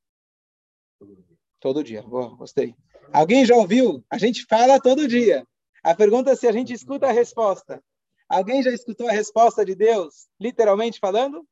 Todo 1.59 1.83
dia. 1.83 2.03
Boa, 2.03 2.37
gostei. 2.37 2.75
Alguém 3.11 3.47
já 3.47 3.57
ouviu? 3.57 4.05
A 4.11 4.19
gente 4.19 4.45
fala 4.45 4.79
todo 4.79 5.09
dia. 5.09 5.47
A 5.83 5.95
pergunta 5.95 6.33
é 6.33 6.37
se 6.37 6.47
a 6.47 6.53
gente 6.53 6.75
escuta 6.75 7.07
a 7.07 7.13
resposta. 7.13 7.83
Alguém 8.29 8.63
já 8.63 8.71
escutou 8.71 9.09
a 9.09 9.13
resposta 9.13 9.65
de 9.65 9.75
Deus, 9.75 10.29
literalmente 10.39 10.99
falando? 10.99 11.49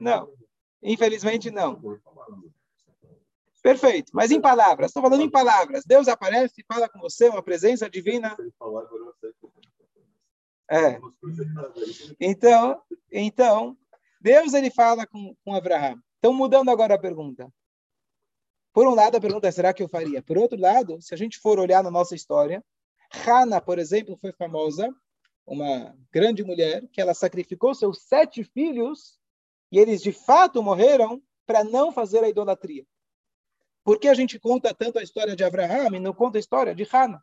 Não. 0.00 0.28
Infelizmente, 0.84 1.50
não. 1.50 1.80
Perfeito. 3.62 4.12
Mas 4.12 4.30
em 4.30 4.40
palavras, 4.40 4.90
estou 4.90 5.02
falando 5.02 5.22
em 5.22 5.30
palavras. 5.30 5.86
Deus 5.86 6.06
aparece 6.06 6.60
e 6.60 6.64
fala 6.68 6.86
com 6.86 6.98
você, 6.98 7.30
uma 7.30 7.42
presença 7.42 7.88
divina. 7.88 8.36
É. 10.70 11.00
Então, 12.20 12.82
então, 13.10 13.76
Deus 14.20 14.52
ele 14.52 14.70
fala 14.70 15.06
com, 15.06 15.34
com 15.42 15.54
Abraão. 15.54 15.98
Então, 16.18 16.34
mudando 16.34 16.70
agora 16.70 16.94
a 16.94 17.00
pergunta. 17.00 17.50
Por 18.70 18.86
um 18.86 18.94
lado, 18.94 19.16
a 19.16 19.20
pergunta 19.20 19.48
é: 19.48 19.52
será 19.52 19.72
que 19.72 19.82
eu 19.82 19.88
faria? 19.88 20.22
Por 20.22 20.36
outro 20.36 20.60
lado, 20.60 21.00
se 21.00 21.14
a 21.14 21.16
gente 21.16 21.38
for 21.38 21.58
olhar 21.58 21.82
na 21.82 21.90
nossa 21.90 22.14
história, 22.14 22.62
Hannah, 23.10 23.60
por 23.60 23.78
exemplo, 23.78 24.18
foi 24.18 24.32
famosa, 24.32 24.94
uma 25.46 25.96
grande 26.12 26.44
mulher, 26.44 26.86
que 26.92 27.00
ela 27.00 27.14
sacrificou 27.14 27.74
seus 27.74 28.02
sete 28.02 28.44
filhos 28.44 29.18
e 29.74 29.78
eles 29.80 30.00
de 30.00 30.12
fato 30.12 30.62
morreram 30.62 31.20
para 31.44 31.64
não 31.64 31.90
fazer 31.90 32.22
a 32.22 32.28
idolatria. 32.28 32.86
Por 33.82 33.98
que 33.98 34.06
a 34.06 34.14
gente 34.14 34.38
conta 34.38 34.72
tanto 34.72 35.00
a 35.00 35.02
história 35.02 35.34
de 35.34 35.42
Abraão 35.42 35.92
e 35.92 35.98
não 35.98 36.14
conta 36.14 36.38
a 36.38 36.40
história 36.40 36.72
de 36.76 36.84
Hannah? 36.84 37.20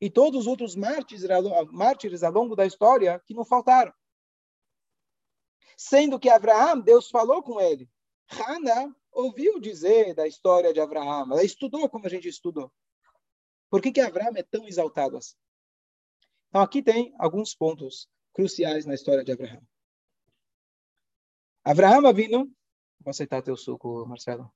E 0.00 0.08
todos 0.08 0.42
os 0.42 0.46
outros 0.46 0.76
mártires, 0.76 1.28
mártires 1.72 2.22
ao 2.22 2.30
longo 2.30 2.54
da 2.54 2.64
história 2.64 3.20
que 3.26 3.34
não 3.34 3.44
faltaram. 3.44 3.92
Sendo 5.76 6.20
que 6.20 6.28
Abraão, 6.28 6.80
Deus 6.80 7.10
falou 7.10 7.42
com 7.42 7.60
ele. 7.60 7.90
Hannah 8.28 8.94
ouviu 9.10 9.58
dizer 9.58 10.14
da 10.14 10.28
história 10.28 10.72
de 10.72 10.78
Abraão, 10.78 11.32
ela 11.32 11.42
estudou 11.42 11.88
como 11.88 12.06
a 12.06 12.08
gente 12.08 12.28
estudou. 12.28 12.72
Por 13.68 13.82
que, 13.82 13.90
que 13.90 14.00
Abraão 14.00 14.36
é 14.36 14.44
tão 14.44 14.64
exaltado 14.64 15.16
assim? 15.16 15.34
Então, 16.50 16.60
aqui 16.62 16.84
tem 16.84 17.12
alguns 17.18 17.52
pontos 17.52 18.08
cruciais 18.32 18.86
na 18.86 18.94
história 18.94 19.24
de 19.24 19.32
Abraão. 19.32 19.60
Abraão 21.70 22.12
vindo. 22.12 22.50
Vou 23.00 23.10
aceitar 23.10 23.42
teu 23.42 23.56
suco, 23.56 24.04
Marcelo. 24.04 24.52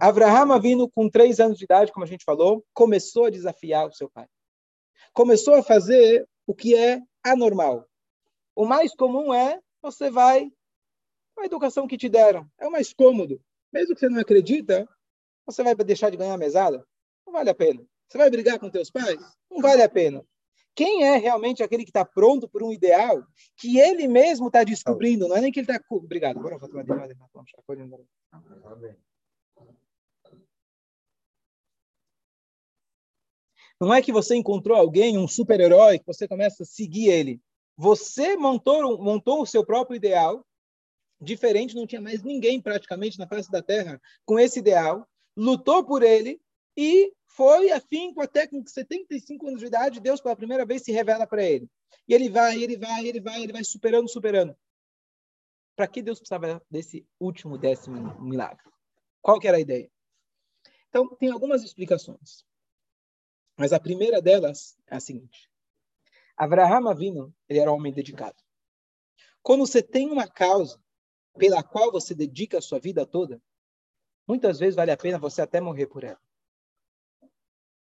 Abraham 0.00 0.58
vindo 0.58 0.88
com 0.88 1.10
três 1.10 1.40
anos 1.40 1.58
de 1.58 1.64
idade, 1.64 1.92
como 1.92 2.04
a 2.04 2.08
gente 2.08 2.24
falou, 2.24 2.64
começou 2.72 3.26
a 3.26 3.30
desafiar 3.30 3.86
o 3.86 3.92
seu 3.92 4.08
pai. 4.08 4.26
Começou 5.12 5.56
a 5.56 5.62
fazer 5.62 6.26
o 6.46 6.54
que 6.54 6.74
é 6.74 7.02
anormal. 7.22 7.86
O 8.56 8.64
mais 8.64 8.94
comum 8.94 9.32
é 9.34 9.60
você 9.82 10.10
vai 10.10 10.50
a 11.38 11.44
educação 11.44 11.86
que 11.86 11.98
te 11.98 12.08
deram. 12.08 12.50
É 12.58 12.66
o 12.66 12.72
mais 12.72 12.94
cômodo. 12.94 13.38
Mesmo 13.70 13.94
que 13.94 14.00
você 14.00 14.08
não 14.08 14.20
acredita, 14.20 14.88
você 15.44 15.62
vai 15.62 15.74
deixar 15.74 16.08
de 16.08 16.16
ganhar 16.16 16.38
mesada? 16.38 16.82
Não 17.26 17.32
vale 17.34 17.50
a 17.50 17.54
pena. 17.54 17.84
Você 18.08 18.16
vai 18.16 18.30
brigar 18.30 18.58
com 18.58 18.70
teus 18.70 18.90
pais? 18.90 19.20
Não 19.50 19.60
vale 19.60 19.82
a 19.82 19.88
pena. 19.88 20.24
Quem 20.74 21.04
é 21.04 21.16
realmente 21.16 21.62
aquele 21.62 21.84
que 21.84 21.90
está 21.90 22.04
pronto 22.04 22.48
por 22.48 22.62
um 22.62 22.72
ideal 22.72 23.22
que 23.56 23.78
ele 23.78 24.08
mesmo 24.08 24.46
está 24.46 24.64
descobrindo? 24.64 25.28
Não 25.28 25.36
é 25.36 25.40
nem 25.40 25.52
que 25.52 25.60
ele 25.60 25.70
está. 25.70 25.84
Obrigado. 25.90 26.40
Não 33.80 33.92
é 33.92 34.00
que 34.00 34.12
você 34.12 34.36
encontrou 34.36 34.76
alguém, 34.76 35.18
um 35.18 35.26
super-herói, 35.26 35.98
que 35.98 36.06
você 36.06 36.28
começa 36.28 36.62
a 36.62 36.66
seguir 36.66 37.08
ele. 37.08 37.40
Você 37.76 38.36
montou, 38.36 38.96
montou 39.02 39.42
o 39.42 39.46
seu 39.46 39.66
próprio 39.66 39.96
ideal, 39.96 40.46
diferente, 41.20 41.74
não 41.74 41.86
tinha 41.86 42.00
mais 42.00 42.22
ninguém 42.22 42.60
praticamente 42.60 43.18
na 43.18 43.26
face 43.26 43.50
da 43.50 43.60
Terra 43.60 44.00
com 44.24 44.38
esse 44.38 44.60
ideal, 44.60 45.06
lutou 45.36 45.84
por 45.84 46.02
ele 46.02 46.40
e 46.76 47.12
foi 47.34 47.70
afim 47.70 48.12
com 48.12 48.20
a 48.20 48.26
técnica 48.26 48.64
de 48.64 48.70
75 48.70 49.48
anos 49.48 49.60
de 49.60 49.66
idade, 49.66 50.00
Deus 50.00 50.20
pela 50.20 50.36
primeira 50.36 50.66
vez 50.66 50.82
se 50.82 50.92
revela 50.92 51.26
para 51.26 51.42
ele. 51.42 51.68
E 52.06 52.12
ele 52.14 52.28
vai, 52.28 52.62
ele 52.62 52.76
vai, 52.76 53.06
ele 53.06 53.20
vai, 53.20 53.42
ele 53.42 53.52
vai 53.52 53.64
superando, 53.64 54.08
superando. 54.08 54.56
Para 55.74 55.88
que 55.88 56.02
Deus 56.02 56.18
precisava 56.18 56.62
desse 56.70 57.06
último 57.18 57.56
décimo 57.56 58.20
milagre? 58.20 58.62
Qual 59.22 59.40
que 59.40 59.48
era 59.48 59.56
a 59.56 59.60
ideia? 59.60 59.90
Então, 60.88 61.08
tem 61.16 61.30
algumas 61.30 61.62
explicações. 61.62 62.44
Mas 63.56 63.72
a 63.72 63.80
primeira 63.80 64.20
delas 64.20 64.76
é 64.86 64.96
a 64.96 65.00
seguinte. 65.00 65.50
Abraham 66.36 66.90
Avino, 66.90 67.34
ele 67.48 67.60
era 67.60 67.72
um 67.72 67.76
homem 67.76 67.94
dedicado. 67.94 68.36
Quando 69.42 69.66
você 69.66 69.82
tem 69.82 70.10
uma 70.10 70.28
causa 70.28 70.82
pela 71.38 71.62
qual 71.62 71.90
você 71.90 72.14
dedica 72.14 72.58
a 72.58 72.62
sua 72.62 72.78
vida 72.78 73.06
toda, 73.06 73.40
muitas 74.28 74.58
vezes 74.58 74.76
vale 74.76 74.90
a 74.90 74.96
pena 74.98 75.18
você 75.18 75.40
até 75.40 75.60
morrer 75.60 75.86
por 75.86 76.04
ela. 76.04 76.20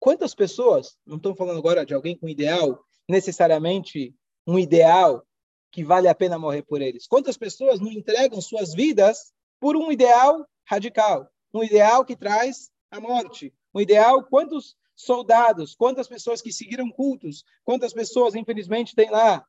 Quantas 0.04 0.36
pessoas, 0.36 0.98
não 1.06 1.16
estou 1.16 1.34
falando 1.34 1.60
agora 1.60 1.86
de 1.86 1.94
alguém 1.94 2.18
com 2.18 2.28
ideal, 2.28 2.86
necessariamente 3.08 4.14
um 4.46 4.60
ideal 4.60 5.26
que 5.72 5.82
vale 5.82 6.10
a 6.10 6.14
pena 6.14 6.38
morrer 6.38 6.62
por 6.64 6.82
eles. 6.82 7.08
Quantas 7.08 7.38
pessoas 7.38 7.80
não 7.80 7.90
entregam 7.90 8.42
suas 8.42 8.74
vidas 8.74 9.32
por 9.62 9.78
um 9.78 9.90
ideal 9.94 10.46
radical, 10.66 11.32
um 11.54 11.64
ideal 11.64 12.04
que 12.04 12.18
traz 12.18 12.70
a 12.92 13.00
morte, 13.00 13.54
um 13.74 13.80
ideal 13.80 14.22
quantos 14.26 14.76
soldados, 14.94 15.74
quantas 15.74 16.10
pessoas 16.10 16.42
que 16.42 16.52
seguiram 16.52 16.92
cultos, 16.92 17.46
quantas 17.64 17.94
pessoas 17.94 18.36
infelizmente 18.36 18.94
tem 18.94 19.10
lá 19.10 19.48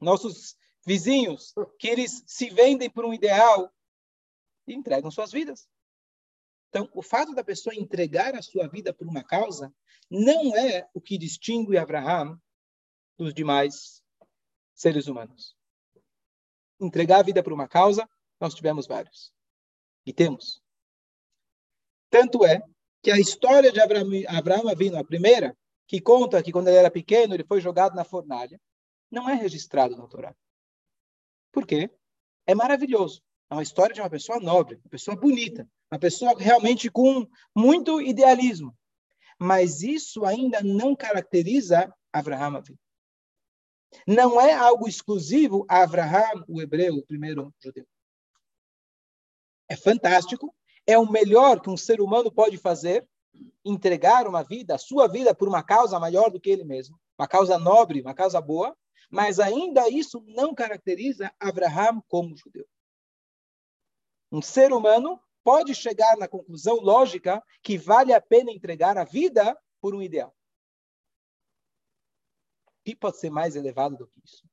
nossos 0.00 0.56
vizinhos 0.86 1.52
que 1.78 1.88
eles 1.88 2.22
se 2.26 2.48
vendem 2.48 2.88
por 2.88 3.04
um 3.04 3.12
ideal 3.12 3.70
e 4.66 4.72
entregam 4.72 5.10
suas 5.10 5.30
vidas. 5.30 5.68
Então, 6.68 6.88
o 6.94 7.02
fato 7.02 7.34
da 7.34 7.42
pessoa 7.42 7.74
entregar 7.74 8.34
a 8.34 8.42
sua 8.42 8.68
vida 8.68 8.92
por 8.92 9.06
uma 9.06 9.24
causa 9.24 9.72
não 10.10 10.54
é 10.56 10.88
o 10.92 11.00
que 11.00 11.18
distingue 11.18 11.78
Abraão 11.78 12.40
dos 13.16 13.32
demais 13.32 14.02
seres 14.74 15.06
humanos. 15.06 15.56
Entregar 16.80 17.20
a 17.20 17.22
vida 17.22 17.42
por 17.42 17.52
uma 17.52 17.66
causa, 17.66 18.08
nós 18.40 18.54
tivemos 18.54 18.86
vários. 18.86 19.32
E 20.06 20.12
temos. 20.12 20.62
Tanto 22.10 22.44
é 22.44 22.62
que 23.02 23.10
a 23.10 23.18
história 23.18 23.72
de 23.72 23.80
Abraão, 23.80 24.08
Abraão 24.28 24.76
vindo, 24.76 24.96
a 24.96 25.04
primeira, 25.04 25.56
que 25.86 26.00
conta 26.00 26.42
que 26.42 26.52
quando 26.52 26.68
ele 26.68 26.76
era 26.76 26.90
pequeno, 26.90 27.34
ele 27.34 27.44
foi 27.44 27.60
jogado 27.60 27.94
na 27.94 28.04
fornalha, 28.04 28.60
não 29.10 29.28
é 29.28 29.34
registrado 29.34 29.96
no 29.96 30.08
Torá. 30.08 30.34
Por 31.50 31.66
quê? 31.66 31.90
É 32.46 32.54
maravilhoso. 32.54 33.22
É 33.50 33.54
uma 33.54 33.62
história 33.62 33.94
de 33.94 34.00
uma 34.00 34.10
pessoa 34.10 34.38
nobre, 34.38 34.76
uma 34.76 34.90
pessoa 34.90 35.16
bonita, 35.16 35.68
uma 35.90 35.98
pessoa 35.98 36.34
realmente 36.38 36.90
com 36.90 37.26
muito 37.54 38.00
idealismo. 38.00 38.76
Mas 39.38 39.82
isso 39.82 40.24
ainda 40.24 40.62
não 40.62 40.94
caracteriza 40.94 41.92
Abraham 42.12 42.62
Não 44.06 44.40
é 44.40 44.52
algo 44.52 44.88
exclusivo 44.88 45.64
a 45.68 45.82
Abraham, 45.82 46.44
o 46.48 46.60
hebreu, 46.60 46.96
o 46.96 47.06
primeiro 47.06 47.54
judeu. 47.62 47.86
É 49.68 49.76
fantástico, 49.76 50.54
é 50.86 50.98
o 50.98 51.10
melhor 51.10 51.60
que 51.60 51.70
um 51.70 51.76
ser 51.76 52.00
humano 52.00 52.32
pode 52.32 52.56
fazer, 52.56 53.06
entregar 53.64 54.26
uma 54.26 54.42
vida, 54.42 54.74
a 54.74 54.78
sua 54.78 55.06
vida, 55.06 55.34
por 55.34 55.46
uma 55.46 55.62
causa 55.62 56.00
maior 56.00 56.30
do 56.30 56.40
que 56.40 56.50
ele 56.50 56.64
mesmo, 56.64 56.98
uma 57.18 57.28
causa 57.28 57.58
nobre, 57.58 58.00
uma 58.00 58.14
causa 58.14 58.40
boa, 58.40 58.76
mas 59.10 59.38
ainda 59.38 59.88
isso 59.88 60.22
não 60.26 60.54
caracteriza 60.54 61.32
Abraham 61.38 62.02
como 62.08 62.36
judeu. 62.36 62.66
Um 64.32 64.42
ser 64.42 64.72
humano 64.72 65.20
pode 65.42 65.74
chegar 65.74 66.16
na 66.16 66.28
conclusão 66.28 66.76
lógica 66.76 67.42
que 67.62 67.78
vale 67.78 68.12
a 68.12 68.20
pena 68.20 68.50
entregar 68.50 68.96
a 68.96 69.04
vida 69.04 69.58
por 69.80 69.94
um 69.94 70.02
ideal. 70.02 70.34
O 72.66 72.84
que 72.84 72.96
pode 72.96 73.18
ser 73.18 73.30
mais 73.30 73.56
elevado 73.56 73.96
do 73.96 74.06
que 74.06 74.20
isso? 74.24 74.44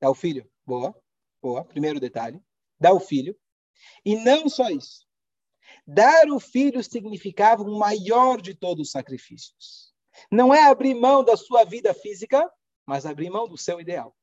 Dá 0.00 0.10
o 0.10 0.14
filho. 0.14 0.50
Boa, 0.64 0.94
boa. 1.42 1.64
Primeiro 1.64 2.00
detalhe. 2.00 2.42
Dá 2.80 2.92
o 2.92 3.00
filho. 3.00 3.38
E 4.04 4.16
não 4.16 4.48
só 4.48 4.68
isso. 4.70 5.06
Dar 5.86 6.28
o 6.28 6.40
filho 6.40 6.82
significava 6.82 7.62
o 7.62 7.78
maior 7.78 8.40
de 8.40 8.54
todos 8.54 8.88
os 8.88 8.92
sacrifícios. 8.92 9.92
Não 10.30 10.52
é 10.52 10.64
abrir 10.64 10.94
mão 10.94 11.24
da 11.24 11.36
sua 11.36 11.64
vida 11.64 11.94
física, 11.94 12.50
mas 12.84 13.06
abrir 13.06 13.30
mão 13.30 13.48
do 13.48 13.56
seu 13.56 13.80
ideal. 13.80 14.14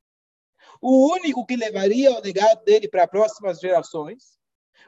O 0.81 1.11
único 1.13 1.45
que 1.45 1.55
levaria 1.55 2.11
o 2.11 2.21
legado 2.21 2.63
dele 2.63 2.87
para 2.87 3.03
as 3.03 3.09
próximas 3.09 3.59
gerações, 3.59 4.34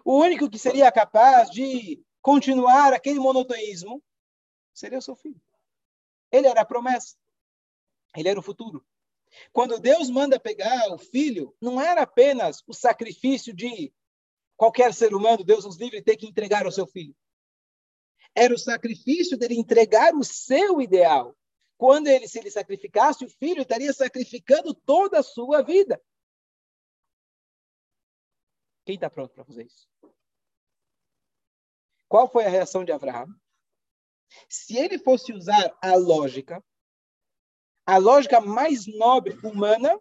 o 0.03 0.17
único 0.19 0.49
que 0.49 0.59
seria 0.59 0.91
capaz 0.91 1.49
de 1.49 2.03
continuar 2.21 2.93
aquele 2.93 3.19
monoteísmo, 3.19 4.03
seria 4.73 4.97
o 4.97 5.01
seu 5.01 5.15
filho. 5.15 5.41
Ele 6.31 6.47
era 6.47 6.61
a 6.61 6.65
promessa. 6.65 7.15
Ele 8.15 8.29
era 8.29 8.39
o 8.39 8.43
futuro. 8.43 8.85
Quando 9.51 9.79
Deus 9.79 10.09
manda 10.09 10.39
pegar 10.39 10.91
o 10.93 10.97
filho, 10.97 11.55
não 11.61 11.79
era 11.79 12.01
apenas 12.01 12.63
o 12.67 12.73
sacrifício 12.73 13.53
de 13.53 13.93
qualquer 14.55 14.93
ser 14.93 15.13
humano, 15.13 15.43
Deus 15.43 15.65
nos 15.65 15.77
livre, 15.77 16.01
ter 16.01 16.15
que 16.15 16.27
entregar 16.27 16.65
o 16.65 16.71
seu 16.71 16.87
filho. 16.87 17.15
Era 18.33 18.53
o 18.53 18.57
sacrifício 18.57 19.37
dele 19.37 19.55
entregar 19.57 20.13
o 20.15 20.23
seu 20.23 20.81
ideal, 20.81 21.35
quando 21.77 22.07
ele 22.07 22.27
se 22.27 22.39
ele 22.39 22.49
sacrificasse 22.49 23.23
o 23.23 23.29
filho, 23.29 23.61
estaria 23.61 23.93
sacrificando 23.93 24.73
toda 24.73 25.19
a 25.19 25.23
sua 25.23 25.61
vida. 25.61 26.01
Quem 28.87 28.95
está 28.95 29.09
pronto 29.09 29.33
para 29.33 29.43
fazer 29.43 29.65
isso? 29.65 29.85
Qual 32.07 32.25
foi 32.25 32.45
a 32.45 32.49
reação 32.49 32.85
de 32.85 32.93
Abraão? 32.93 33.27
Se 34.47 34.77
ele 34.77 34.97
fosse 34.97 35.33
usar 35.33 35.77
a 35.81 35.93
lógica, 35.97 36.63
a 37.85 37.97
lógica 37.97 38.39
mais 38.39 38.87
nobre 38.87 39.37
humana, 39.43 39.99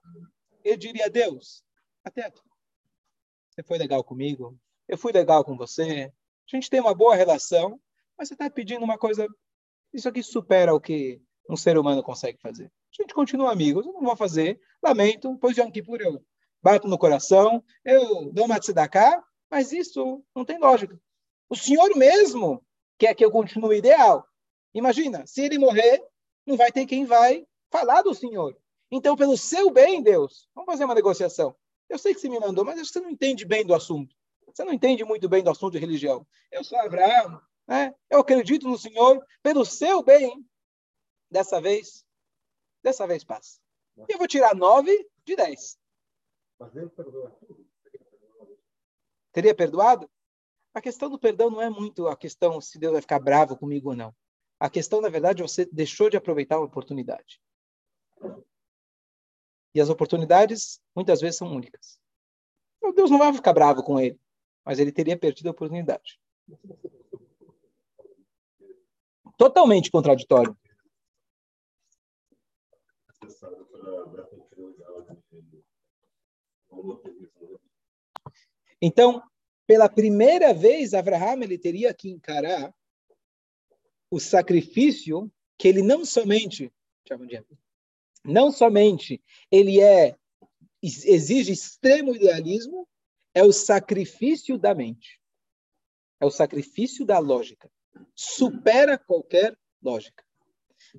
eu 0.63 0.77
diria, 0.77 1.11
Deus, 1.11 1.65
até 2.05 2.27
aqui. 2.27 2.49
Você 3.51 3.65
foi 3.65 3.77
legal 3.77 4.05
comigo, 4.05 4.57
eu 4.87 4.97
fui 4.97 5.11
legal 5.11 5.45
com 5.45 5.57
você, 5.57 6.13
a 6.47 6.57
gente 6.57 6.71
tem 6.71 6.79
uma 6.79 6.95
boa 6.95 7.17
relação, 7.17 7.81
mas 8.17 8.29
você 8.29 8.35
está 8.35 8.49
pedindo 8.49 8.85
uma 8.85 8.97
coisa, 8.97 9.27
isso 9.93 10.09
aqui 10.09 10.23
supera 10.23 10.73
o 10.73 10.81
que 10.81 11.21
um 11.51 11.57
ser 11.57 11.77
humano 11.77 12.05
consegue 12.05 12.39
fazer. 12.39 12.67
A 12.67 13.03
gente 13.03 13.13
continua 13.13 13.51
amigos, 13.51 13.85
eu 13.85 13.95
não 13.95 14.05
vou 14.05 14.17
fazer, 14.17 14.61
lamento, 14.81 15.33
depois 15.33 15.57
de 15.57 15.61
Yom 15.61 15.73
Kippur 15.73 16.01
eu 16.01 16.25
bato 16.67 16.89
no 16.89 16.99
coração, 16.99 17.63
eu 17.85 18.33
dou 18.33 18.47
uma 18.47 18.59
tzedakah, 18.59 19.23
mas 19.49 19.71
isso 19.71 20.25
não 20.35 20.45
tem 20.45 20.59
lógica. 20.59 21.01
O 21.49 21.55
Senhor 21.55 21.95
mesmo 21.95 22.61
quer 22.99 23.15
que 23.15 23.25
eu 23.25 23.31
continue 23.31 23.79
ideal. 23.79 24.27
Imagina, 24.75 25.25
se 25.29 25.43
ele 25.43 25.61
morrer, 25.61 26.03
não 26.45 26.57
vai 26.57 26.73
ter 26.73 26.85
quem 26.85 27.05
vai 27.05 27.47
falar 27.71 28.03
do 28.03 28.13
Senhor. 28.13 28.59
Então, 28.91 29.15
pelo 29.15 29.37
seu 29.37 29.71
bem, 29.71 30.03
Deus, 30.03 30.49
vamos 30.57 30.67
fazer 30.67 30.85
uma 30.85 30.95
negociação. 30.97 31.55
Eu 31.89 31.99
sei 31.99 32.13
que 32.13 32.21
você 32.21 32.29
me 32.29 32.41
mandou, 32.41 32.65
mas 32.65 32.81
você 32.81 32.99
não 32.99 33.11
entende 33.11 33.45
bem 33.45 33.65
do 33.65 33.73
assunto. 33.73 34.13
Você 34.49 34.65
não 34.65 34.73
entende 34.73 35.05
muito 35.05 35.29
bem 35.29 35.45
do 35.45 35.51
assunto 35.51 35.75
de 35.75 35.79
religião. 35.79 36.27
Eu 36.51 36.65
sou 36.65 36.77
Abraão, 36.81 37.41
né? 37.69 37.95
eu 38.11 38.19
acredito 38.19 38.67
no 38.67 38.77
Senhor, 38.77 39.25
pelo 39.41 39.65
seu 39.65 40.03
bem. 40.03 40.45
Dessa 41.31 41.61
vez, 41.61 42.05
dessa 42.83 43.07
vez 43.07 43.23
passa. 43.23 43.61
Eu 44.09 44.19
vou 44.19 44.27
tirar 44.27 44.53
nove 44.53 45.09
de 45.25 45.37
dez. 45.37 45.79
Mas 46.59 46.75
ele 46.77 46.89
perdoa. 46.89 47.39
Teria 49.33 49.55
perdoado? 49.55 50.11
A 50.73 50.81
questão 50.81 51.11
do 51.11 51.19
perdão 51.19 51.51
não 51.51 51.61
é 51.61 51.71
muito 51.71 52.07
a 52.07 52.17
questão 52.17 52.61
se 52.61 52.79
Deus 52.79 52.93
vai 52.93 53.01
ficar 53.01 53.19
bravo 53.19 53.57
comigo 53.57 53.91
ou 53.91 53.97
não. 53.97 54.15
A 54.59 54.71
questão, 54.71 55.01
na 55.01 55.09
verdade, 55.09 55.43
é 55.43 55.47
você 55.47 55.67
deixou 55.67 56.09
de 56.09 56.17
aproveitar 56.17 56.57
a 56.57 56.61
oportunidade. 56.61 57.41
E 59.75 59.81
as 59.81 59.91
oportunidades, 59.91 60.81
muitas 60.95 61.21
vezes, 61.21 61.37
são 61.37 61.55
únicas. 61.55 61.99
Então, 62.79 62.95
Deus 62.95 63.11
não 63.11 63.19
vai 63.19 63.33
ficar 63.33 63.53
bravo 63.53 63.83
com 63.83 64.01
ele, 64.01 64.19
mas 64.65 64.79
ele 64.79 64.93
teria 64.93 65.19
perdido 65.19 65.49
a 65.49 65.51
oportunidade. 65.51 66.19
Totalmente 69.37 69.91
contraditório. 69.91 70.57
Então, 78.81 79.23
pela 79.67 79.89
primeira 79.89 80.55
vez, 80.55 80.95
Abraham 80.95 81.43
ele 81.43 81.59
teria 81.59 81.93
que 81.93 82.09
encarar 82.09 82.75
o 84.11 84.21
sacrifício 84.21 85.31
que 85.59 85.67
ele 85.69 85.83
não 85.83 86.05
somente 86.05 86.73
não 88.25 88.51
somente 88.51 89.23
ele 89.51 89.81
é 89.81 90.17
exige 90.83 91.53
extremo 91.53 92.15
idealismo, 92.15 92.87
é 93.35 93.43
o 93.43 93.53
sacrifício 93.53 94.59
da 94.59 94.75
mente. 94.75 95.21
É 96.21 96.27
o 96.27 96.31
sacrifício 96.31 97.05
da 97.05 97.19
lógica. 97.19 97.71
Supera 98.15 98.99
qualquer 98.99 99.57
lógica. 99.83 100.25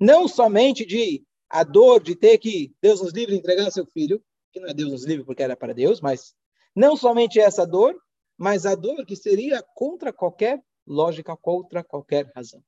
Não 0.00 0.28
somente 0.28 0.84
de 0.84 1.24
a 1.48 1.64
dor 1.64 2.02
de 2.02 2.14
ter 2.14 2.38
que 2.38 2.74
Deus 2.82 3.00
nos 3.00 3.12
livre 3.12 3.34
entregar 3.34 3.70
seu 3.70 3.86
filho, 3.86 4.22
que 4.52 4.60
não 4.60 4.68
é 4.68 4.74
Deus 4.74 4.90
nos 4.90 5.04
livre 5.04 5.24
porque 5.24 5.42
era 5.42 5.56
para 5.56 5.74
Deus, 5.74 6.00
mas 6.00 6.34
não 6.74 6.96
somente 6.96 7.40
essa 7.40 7.66
dor, 7.66 8.00
mas 8.36 8.64
a 8.64 8.74
dor 8.74 9.04
que 9.04 9.16
seria 9.16 9.62
contra 9.74 10.12
qualquer 10.12 10.62
lógica, 10.86 11.36
contra 11.36 11.84
qualquer 11.84 12.30
razão. 12.34 12.62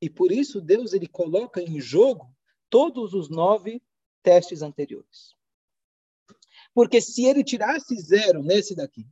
E 0.00 0.08
por 0.08 0.32
isso 0.32 0.60
Deus 0.60 0.92
ele 0.92 1.06
coloca 1.06 1.60
em 1.60 1.80
jogo 1.80 2.34
todos 2.70 3.12
os 3.12 3.28
nove 3.28 3.82
testes 4.22 4.62
anteriores. 4.62 5.34
Porque 6.72 7.00
se 7.00 7.24
ele 7.24 7.42
tirasse 7.42 7.96
zero 7.96 8.42
nesse 8.42 8.74
daqui, 8.74 9.06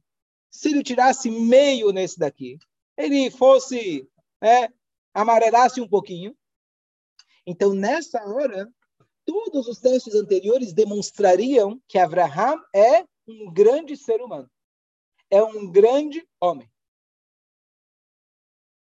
se 0.50 0.70
ele 0.70 0.82
tirasse 0.82 1.30
meio 1.30 1.90
nesse 1.90 2.18
daqui, 2.18 2.58
ele 2.96 3.30
fosse, 3.30 4.08
é, 4.40 4.68
amarelasse 5.12 5.80
um 5.80 5.88
pouquinho, 5.88 6.36
então 7.46 7.74
nessa 7.74 8.22
hora, 8.24 8.70
todos 9.28 9.68
os 9.68 9.78
testes 9.78 10.14
anteriores 10.14 10.72
demonstrariam 10.72 11.78
que 11.86 11.98
Abraham 11.98 12.64
é 12.74 13.04
um 13.28 13.52
grande 13.52 13.94
ser 13.94 14.22
humano. 14.22 14.50
É 15.30 15.42
um 15.42 15.70
grande 15.70 16.26
homem. 16.40 16.66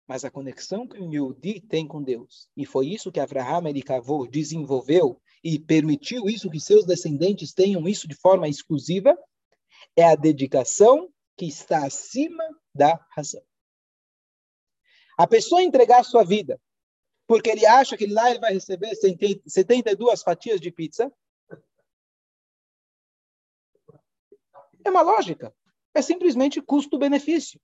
Mas 0.07 0.25
a 0.25 0.31
conexão 0.31 0.87
que 0.87 0.97
o 0.97 1.13
Yehudi 1.13 1.61
tem 1.61 1.87
com 1.87 2.01
Deus, 2.01 2.49
e 2.57 2.65
foi 2.65 2.87
isso 2.87 3.11
que 3.11 3.19
Abraham 3.19 3.69
ele 3.69 3.83
cavou, 3.83 4.27
desenvolveu 4.27 5.21
e 5.43 5.59
permitiu 5.59 6.27
isso 6.27 6.49
que 6.49 6.59
seus 6.59 6.87
descendentes 6.87 7.53
tenham 7.53 7.87
isso 7.87 8.07
de 8.07 8.15
forma 8.15 8.49
exclusiva, 8.49 9.15
é 9.95 10.03
a 10.05 10.15
dedicação 10.15 11.13
que 11.37 11.45
está 11.45 11.85
acima 11.85 12.43
da 12.73 12.99
razão. 13.11 13.43
A 15.19 15.27
pessoa 15.27 15.61
entregar 15.61 16.03
sua 16.03 16.23
vida 16.23 16.59
porque 17.31 17.49
ele 17.49 17.65
acha 17.65 17.95
que 17.95 18.07
lá 18.07 18.29
ele 18.29 18.39
vai 18.39 18.51
receber 18.51 18.93
72 18.93 20.21
fatias 20.21 20.59
de 20.59 20.69
pizza, 20.69 21.09
É 24.83 24.89
uma 24.89 25.01
lógica. 25.01 25.55
É 25.93 26.01
simplesmente 26.01 26.61
custo-benefício. 26.61 27.57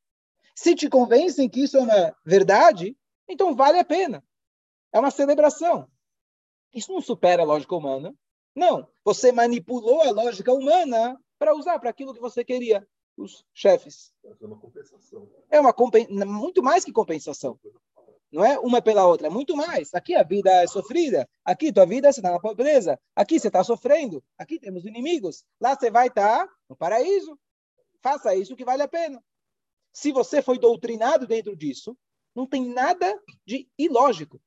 Se 0.55 0.73
te 0.73 0.87
convencem 0.87 1.49
que 1.49 1.63
isso 1.63 1.75
é 1.75 1.81
uma 1.81 2.15
verdade, 2.25 2.95
então 3.27 3.53
vale 3.53 3.77
a 3.77 3.83
pena. 3.83 4.23
É 4.93 4.99
uma 4.99 5.11
celebração. 5.11 5.91
Isso 6.73 6.93
não 6.93 7.01
supera 7.01 7.41
a 7.41 7.45
lógica 7.45 7.75
humana. 7.75 8.15
Não. 8.55 8.87
Você 9.03 9.33
manipulou 9.33 10.01
a 10.01 10.11
lógica 10.11 10.53
humana 10.53 11.19
para 11.37 11.53
usar 11.53 11.77
para 11.79 11.89
aquilo 11.89 12.13
que 12.13 12.21
você 12.21 12.45
queria. 12.45 12.87
Os 13.17 13.45
chefes. 13.53 14.13
É 14.23 14.45
uma 14.45 14.57
compensação. 14.57 15.29
É 15.49 15.59
uma 15.59 15.73
compen... 15.73 16.07
muito 16.25 16.63
mais 16.63 16.85
que 16.85 16.93
compensação. 16.93 17.59
Não 18.31 18.43
é 18.43 18.59
uma 18.59 18.81
pela 18.81 19.07
outra, 19.07 19.27
é 19.27 19.29
muito 19.29 19.55
mais. 19.55 19.93
Aqui 19.93 20.13
a 20.13 20.23
vida 20.23 20.51
é 20.51 20.67
sofrida, 20.67 21.27
aqui 21.45 21.71
tua 21.71 21.85
vida 21.85 22.11
você 22.11 22.19
está 22.19 22.31
na 22.31 22.39
pobreza, 22.39 22.99
aqui 23.15 23.39
você 23.39 23.47
está 23.47 23.63
sofrendo, 23.63 24.23
aqui 24.37 24.59
temos 24.59 24.85
inimigos, 24.85 25.45
lá 25.61 25.75
você 25.75 25.89
vai 25.89 26.07
estar 26.07 26.45
tá 26.45 26.53
no 26.69 26.75
paraíso. 26.75 27.39
Faça 28.01 28.35
isso 28.35 28.55
que 28.55 28.65
vale 28.65 28.83
a 28.83 28.87
pena. 28.87 29.23
Se 29.93 30.11
você 30.11 30.41
foi 30.41 30.59
doutrinado 30.59 31.25
dentro 31.25 31.55
disso, 31.55 31.97
não 32.35 32.45
tem 32.45 32.67
nada 32.69 33.19
de 33.45 33.67
ilógico. 33.77 34.39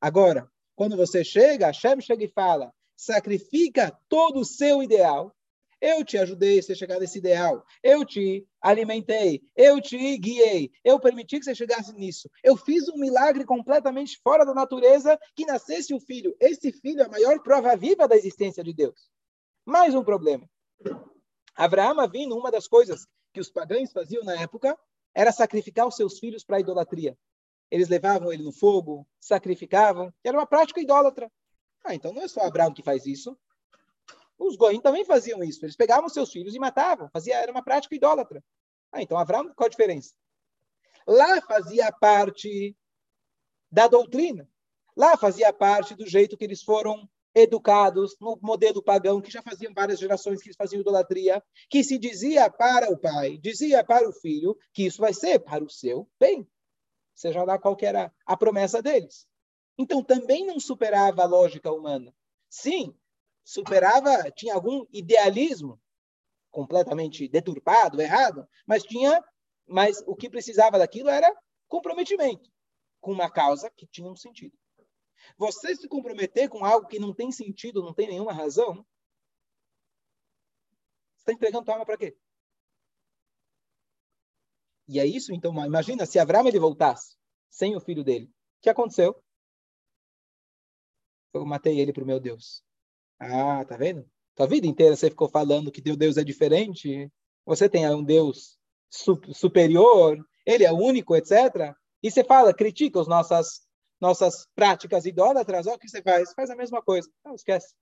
Agora, 0.00 0.50
quando 0.76 0.96
você 0.96 1.24
chega, 1.24 1.66
Hashem 1.66 2.00
chega 2.00 2.24
e 2.24 2.28
fala, 2.28 2.72
sacrifica 2.96 3.96
todo 4.08 4.40
o 4.40 4.44
seu 4.44 4.82
ideal, 4.82 5.34
eu 5.82 6.04
te 6.04 6.16
ajudei 6.16 6.60
a 6.60 6.62
você 6.62 6.76
chegar 6.76 7.00
nesse 7.00 7.18
ideal. 7.18 7.66
Eu 7.82 8.04
te 8.04 8.46
alimentei. 8.60 9.42
Eu 9.56 9.80
te 9.80 10.16
guiei. 10.16 10.70
Eu 10.84 11.00
permiti 11.00 11.40
que 11.40 11.44
você 11.44 11.56
chegasse 11.56 11.92
nisso. 11.92 12.30
Eu 12.40 12.56
fiz 12.56 12.88
um 12.88 12.96
milagre 12.96 13.44
completamente 13.44 14.20
fora 14.22 14.46
da 14.46 14.54
natureza 14.54 15.18
que 15.34 15.44
nascesse 15.44 15.92
um 15.92 15.98
filho. 15.98 16.36
Esse 16.38 16.70
filho 16.70 17.00
é 17.00 17.04
a 17.04 17.08
maior 17.08 17.42
prova 17.42 17.76
viva 17.76 18.06
da 18.06 18.14
existência 18.14 18.62
de 18.62 18.72
Deus. 18.72 19.10
Mais 19.66 19.92
um 19.92 20.04
problema. 20.04 20.48
Abraão 21.56 22.08
vindo, 22.08 22.38
uma 22.38 22.52
das 22.52 22.68
coisas 22.68 23.04
que 23.32 23.40
os 23.40 23.50
pagãos 23.50 23.90
faziam 23.90 24.22
na 24.22 24.40
época 24.40 24.78
era 25.12 25.32
sacrificar 25.32 25.88
os 25.88 25.96
seus 25.96 26.20
filhos 26.20 26.44
para 26.44 26.58
a 26.58 26.60
idolatria. 26.60 27.18
Eles 27.72 27.88
levavam 27.88 28.32
ele 28.32 28.44
no 28.44 28.52
fogo, 28.52 29.04
sacrificavam, 29.20 30.14
era 30.22 30.38
uma 30.38 30.46
prática 30.46 30.80
idólatra. 30.80 31.28
Ah, 31.84 31.92
então 31.92 32.12
não 32.12 32.22
é 32.22 32.28
só 32.28 32.42
Abraão 32.42 32.72
que 32.72 32.84
faz 32.84 33.04
isso. 33.04 33.36
Os 34.42 34.56
goim 34.56 34.80
também 34.80 35.04
faziam 35.04 35.42
isso. 35.44 35.64
Eles 35.64 35.76
pegavam 35.76 36.08
seus 36.08 36.32
filhos 36.32 36.54
e 36.54 36.58
matavam. 36.58 37.08
Fazia, 37.10 37.36
era 37.36 37.52
uma 37.52 37.62
prática 37.62 37.94
idólatra. 37.94 38.42
Ah, 38.90 39.00
então 39.00 39.16
Avram, 39.16 39.54
qual 39.54 39.66
a 39.66 39.70
diferença? 39.70 40.14
Lá 41.06 41.40
fazia 41.42 41.92
parte 41.92 42.76
da 43.70 43.86
doutrina. 43.86 44.48
Lá 44.96 45.16
fazia 45.16 45.52
parte 45.52 45.94
do 45.94 46.06
jeito 46.06 46.36
que 46.36 46.44
eles 46.44 46.62
foram 46.62 47.08
educados 47.34 48.16
no 48.20 48.36
modelo 48.42 48.82
pagão, 48.82 49.20
que 49.20 49.30
já 49.30 49.40
faziam 49.40 49.72
várias 49.72 50.00
gerações 50.00 50.42
que 50.42 50.48
eles 50.48 50.56
faziam 50.56 50.80
idolatria, 50.80 51.42
que 51.70 51.82
se 51.82 51.96
dizia 51.96 52.50
para 52.50 52.90
o 52.90 52.98
pai, 52.98 53.38
dizia 53.38 53.82
para 53.84 54.06
o 54.06 54.12
filho, 54.12 54.58
que 54.74 54.84
isso 54.84 55.00
vai 55.00 55.14
ser 55.14 55.38
para 55.38 55.64
o 55.64 55.70
seu 55.70 56.10
bem. 56.18 56.46
Seja 57.14 57.44
lá 57.44 57.58
qual 57.58 57.76
era 57.80 58.12
a 58.26 58.36
promessa 58.36 58.82
deles. 58.82 59.26
Então 59.78 60.02
também 60.02 60.44
não 60.44 60.58
superava 60.58 61.22
a 61.22 61.26
lógica 61.26 61.72
humana. 61.72 62.12
Sim, 62.50 62.94
superava, 63.44 64.30
tinha 64.32 64.54
algum 64.54 64.84
idealismo 64.92 65.80
completamente 66.50 67.28
deturpado, 67.28 68.00
errado, 68.00 68.46
mas 68.66 68.82
tinha, 68.82 69.22
mas 69.66 70.02
o 70.06 70.14
que 70.14 70.28
precisava 70.28 70.78
daquilo 70.78 71.08
era 71.08 71.32
comprometimento 71.66 72.50
com 73.00 73.12
uma 73.12 73.30
causa 73.30 73.70
que 73.70 73.86
tinha 73.86 74.10
um 74.10 74.16
sentido. 74.16 74.56
Você 75.36 75.74
se 75.74 75.88
comprometer 75.88 76.48
com 76.48 76.64
algo 76.64 76.86
que 76.86 76.98
não 76.98 77.14
tem 77.14 77.32
sentido, 77.32 77.82
não 77.82 77.94
tem 77.94 78.08
nenhuma 78.08 78.32
razão, 78.32 78.74
você 81.14 81.30
está 81.30 81.32
entregando 81.32 81.64
tua 81.64 81.74
alma 81.74 81.86
para 81.86 81.96
quê? 81.96 82.16
E 84.88 84.98
é 84.98 85.06
isso, 85.06 85.32
então, 85.32 85.52
imagina 85.64 86.04
se 86.04 86.18
Abraão 86.18 86.46
ele 86.46 86.58
voltasse 86.58 87.16
sem 87.48 87.76
o 87.76 87.80
filho 87.80 88.04
dele. 88.04 88.26
O 88.26 88.62
que 88.62 88.70
aconteceu? 88.70 89.22
eu 91.32 91.46
matei 91.46 91.80
ele 91.80 91.92
para 91.92 92.04
o 92.04 92.06
meu 92.06 92.20
Deus. 92.20 92.62
Ah, 93.24 93.64
tá 93.64 93.76
vendo? 93.76 94.04
Tua 94.34 94.48
vida 94.48 94.66
inteira 94.66 94.96
você 94.96 95.08
ficou 95.08 95.28
falando 95.28 95.70
que 95.70 95.80
teu 95.80 95.96
Deus 95.96 96.16
é 96.16 96.24
diferente. 96.24 97.08
Você 97.46 97.68
tem 97.68 97.88
um 97.88 98.02
Deus 98.02 98.58
superior, 98.90 100.18
ele 100.44 100.64
é 100.64 100.72
único, 100.72 101.14
etc. 101.14 101.72
E 102.02 102.10
você 102.10 102.24
fala, 102.24 102.52
critica 102.52 103.00
as 103.00 103.06
nossas, 103.06 103.62
nossas 104.00 104.46
práticas 104.56 105.06
idólatras, 105.06 105.66
olha 105.66 105.76
o 105.76 105.78
que 105.78 105.88
você 105.88 106.02
faz? 106.02 106.32
Faz 106.32 106.50
a 106.50 106.56
mesma 106.56 106.82
coisa. 106.82 107.08
Não, 107.24 107.34
esquece. 107.34 107.74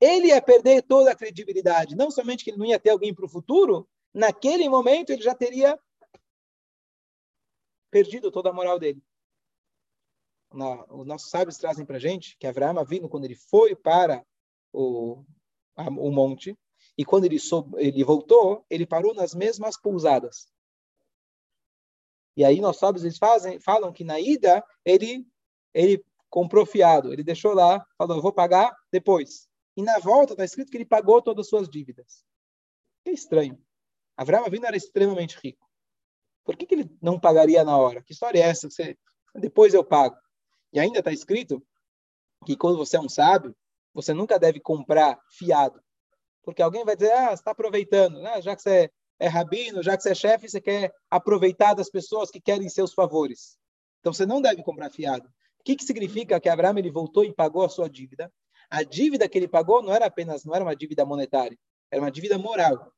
Ele 0.00 0.28
ia 0.28 0.40
perder 0.40 0.82
toda 0.82 1.10
a 1.10 1.16
credibilidade. 1.16 1.94
Não 1.94 2.10
somente 2.10 2.42
que 2.42 2.50
ele 2.50 2.58
não 2.58 2.66
ia 2.66 2.80
ter 2.80 2.90
alguém 2.90 3.14
para 3.14 3.26
o 3.26 3.28
futuro, 3.28 3.86
naquele 4.14 4.68
momento 4.70 5.10
ele 5.10 5.22
já 5.22 5.34
teria 5.34 5.78
perdido 7.90 8.30
toda 8.30 8.48
a 8.48 8.54
moral 8.54 8.78
dele. 8.78 9.02
os 10.50 11.06
nossos 11.06 11.28
sábios 11.28 11.58
trazem 11.58 11.84
para 11.84 11.98
gente 11.98 12.38
que 12.38 12.46
Abraão 12.46 12.82
vindo 12.86 13.08
quando 13.08 13.26
ele 13.26 13.34
foi 13.34 13.76
para 13.76 14.24
o, 14.72 15.24
o 15.76 16.10
monte, 16.10 16.58
e 16.96 17.04
quando 17.04 17.24
ele, 17.24 17.38
soube, 17.38 17.76
ele 17.78 18.02
voltou, 18.04 18.64
ele 18.68 18.86
parou 18.86 19.14
nas 19.14 19.34
mesmas 19.34 19.80
pousadas. 19.80 20.48
E 22.36 22.44
aí 22.44 22.60
nós 22.60 22.76
sábios 22.78 23.04
eles 23.04 23.18
fazem, 23.18 23.58
falam 23.60 23.92
que 23.92 24.04
na 24.04 24.20
ida 24.20 24.64
ele 24.84 25.26
ele 25.74 26.04
comprou 26.30 26.66
fiado, 26.66 27.12
ele 27.12 27.22
deixou 27.22 27.54
lá, 27.54 27.84
falou, 27.96 28.20
vou 28.20 28.32
pagar 28.32 28.74
depois. 28.92 29.48
E 29.76 29.82
na 29.82 29.98
volta 29.98 30.32
está 30.32 30.44
escrito 30.44 30.70
que 30.70 30.76
ele 30.76 30.84
pagou 30.84 31.22
todas 31.22 31.46
as 31.46 31.50
suas 31.50 31.68
dívidas. 31.68 32.24
Que 33.04 33.10
estranho. 33.10 33.62
Abraão 34.16 34.44
Avinu 34.44 34.66
era 34.66 34.76
extremamente 34.76 35.38
rico. 35.42 35.66
Por 36.44 36.56
que, 36.56 36.66
que 36.66 36.74
ele 36.74 36.98
não 37.00 37.20
pagaria 37.20 37.62
na 37.62 37.76
hora? 37.76 38.02
Que 38.02 38.12
história 38.12 38.40
é 38.40 38.48
essa? 38.48 38.68
Você, 38.68 38.98
depois 39.34 39.72
eu 39.72 39.84
pago. 39.84 40.16
E 40.72 40.80
ainda 40.80 40.98
está 40.98 41.12
escrito 41.12 41.64
que 42.44 42.56
quando 42.56 42.78
você 42.78 42.96
é 42.96 43.00
um 43.00 43.08
sábio, 43.08 43.54
você 44.00 44.14
nunca 44.14 44.38
deve 44.38 44.60
comprar 44.60 45.18
fiado. 45.28 45.80
Porque 46.44 46.62
alguém 46.62 46.84
vai 46.84 46.94
dizer, 46.94 47.12
ah, 47.12 47.28
você 47.28 47.34
está 47.34 47.50
aproveitando, 47.50 48.20
né? 48.20 48.40
já 48.40 48.54
que 48.54 48.62
você 48.62 48.90
é 49.18 49.26
rabino, 49.26 49.82
já 49.82 49.96
que 49.96 50.02
você 50.04 50.10
é 50.10 50.14
chefe, 50.14 50.48
você 50.48 50.60
quer 50.60 50.92
aproveitar 51.10 51.74
das 51.74 51.90
pessoas 51.90 52.30
que 52.30 52.40
querem 52.40 52.68
seus 52.68 52.94
favores. 52.94 53.58
Então 53.98 54.12
você 54.12 54.24
não 54.24 54.40
deve 54.40 54.62
comprar 54.62 54.88
fiado. 54.90 55.26
O 55.26 55.64
que, 55.64 55.74
que 55.74 55.84
significa 55.84 56.38
que 56.38 56.48
Abraão 56.48 56.78
ele 56.78 56.92
voltou 56.92 57.24
e 57.24 57.34
pagou 57.34 57.64
a 57.64 57.68
sua 57.68 57.90
dívida? 57.90 58.32
A 58.70 58.84
dívida 58.84 59.28
que 59.28 59.36
ele 59.36 59.48
pagou 59.48 59.82
não 59.82 59.92
era 59.92 60.06
apenas 60.06 60.44
não 60.44 60.54
era 60.54 60.64
uma 60.64 60.76
dívida 60.76 61.04
monetária, 61.04 61.58
era 61.90 62.00
uma 62.00 62.10
dívida 62.10 62.38
moral. 62.38 62.92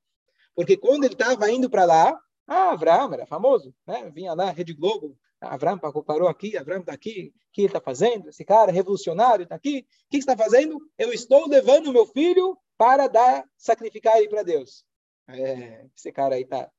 Porque 0.54 0.76
quando 0.76 1.04
ele 1.04 1.14
estava 1.14 1.50
indo 1.50 1.70
para 1.70 1.86
lá, 1.86 2.20
ah, 2.46 2.72
Abraão 2.72 3.14
era 3.14 3.24
famoso, 3.24 3.74
né? 3.86 4.10
Vinha 4.10 4.34
lá, 4.34 4.50
Rede 4.50 4.74
Globo, 4.74 5.16
Abraão 5.40 5.78
parou 5.78 6.28
aqui, 6.28 6.56
Abraão 6.56 6.80
está 6.80 6.92
aqui, 6.92 7.32
o 7.34 7.52
que 7.52 7.62
ele 7.62 7.68
está 7.68 7.80
fazendo? 7.80 8.28
Esse 8.28 8.44
cara 8.44 8.70
revolucionário 8.70 9.44
está 9.44 9.54
aqui, 9.54 9.86
o 10.06 10.10
que 10.10 10.18
está 10.18 10.36
fazendo? 10.36 10.78
Eu 10.98 11.12
estou 11.12 11.48
levando 11.48 11.92
meu 11.92 12.06
filho 12.06 12.58
para 12.76 13.08
dar, 13.08 13.44
sacrificar 13.56 14.18
ele 14.18 14.28
para 14.28 14.42
Deus. 14.42 14.84
É, 15.28 15.86
esse 15.96 16.12
cara 16.12 16.34
aí 16.34 16.44
tá 16.44 16.70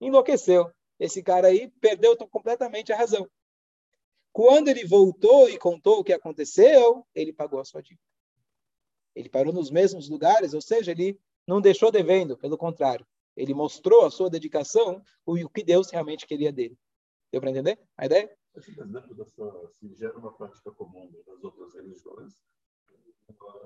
enlouqueceu. 0.00 0.70
Esse 0.98 1.22
cara 1.22 1.48
aí 1.48 1.68
perdeu 1.80 2.16
completamente 2.28 2.92
a 2.92 2.96
razão. 2.96 3.28
Quando 4.32 4.68
ele 4.68 4.84
voltou 4.84 5.48
e 5.48 5.58
contou 5.58 6.00
o 6.00 6.04
que 6.04 6.12
aconteceu, 6.12 7.06
ele 7.14 7.32
pagou 7.32 7.60
a 7.60 7.64
sua 7.64 7.82
dívida. 7.82 8.02
Ele 9.14 9.28
parou 9.28 9.52
nos 9.52 9.70
mesmos 9.70 10.08
lugares, 10.08 10.54
ou 10.54 10.60
seja, 10.60 10.92
ele 10.92 11.18
não 11.46 11.60
deixou 11.60 11.90
devendo, 11.90 12.36
pelo 12.36 12.56
contrário, 12.56 13.06
ele 13.36 13.52
mostrou 13.52 14.04
a 14.04 14.10
sua 14.10 14.30
dedicação, 14.30 15.02
o 15.26 15.48
que 15.48 15.62
Deus 15.62 15.90
realmente 15.90 16.26
queria 16.26 16.52
dele. 16.52 16.78
Deu 17.32 17.40
para 17.40 17.50
entender 17.50 17.80
a 17.96 18.04
ideia? 18.04 18.38
Dentro 18.54 19.14
dessa, 19.14 19.68
se 19.78 19.94
gera 19.94 20.18
uma 20.18 20.32
prática 20.34 20.70
comum 20.70 21.10
das 21.26 21.42
outras 21.42 21.74
religiões, 21.74 22.44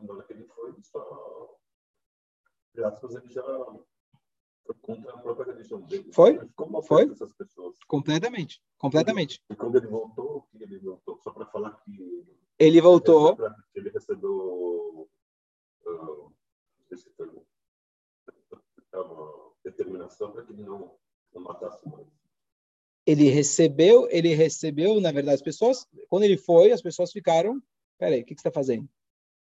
na 0.03 0.23
que 0.23 0.33
ele 0.33 0.47
foi 0.47 0.73
só, 0.83 1.59
entre 2.71 2.85
aspas, 2.85 3.17
ele 3.17 3.29
já 3.29 3.43
contra 4.83 5.13
a 5.13 5.19
própria 5.19 5.53
religião 5.53 5.81
dele. 5.83 6.13
Foi? 6.13 6.39
Como 6.55 6.81
foi? 6.81 7.11
Essas 7.11 7.33
pessoas? 7.33 7.77
Completamente, 7.89 8.63
completamente. 8.79 9.43
E 9.51 9.57
quando 9.57 9.79
ele 9.79 9.89
voltou, 9.89 10.49
ele 10.55 10.79
voltou 10.79 11.19
só 11.19 11.33
para 11.33 11.47
falar 11.47 11.73
que 11.81 12.25
ele 12.59 12.81
voltou. 12.81 13.37
Ele 13.75 13.91
recebeu 13.91 15.11
uh, 15.87 16.33
esse 16.91 17.11
termo, 17.11 17.45
uma 18.93 19.53
determinação 19.65 20.31
para 20.31 20.45
que 20.45 20.53
ele 20.53 20.63
não, 20.63 20.97
não 21.35 21.43
matasse 21.43 21.89
mais. 21.89 22.07
Ele 23.07 23.29
recebeu, 23.29 24.09
ele 24.11 24.35
recebeu, 24.35 25.01
na 25.01 25.13
verdade, 25.13 25.37
as 25.37 25.43
pessoas, 25.43 25.87
quando 26.09 26.25
ele 26.25 26.37
foi, 26.37 26.73
as 26.73 26.83
pessoas 26.83 27.13
ficaram, 27.13 27.63
peraí, 27.99 28.23
o 28.23 28.25
que, 28.25 28.35
que 28.35 28.41
você 28.41 28.49
está 28.49 28.61
fazendo? 28.61 28.89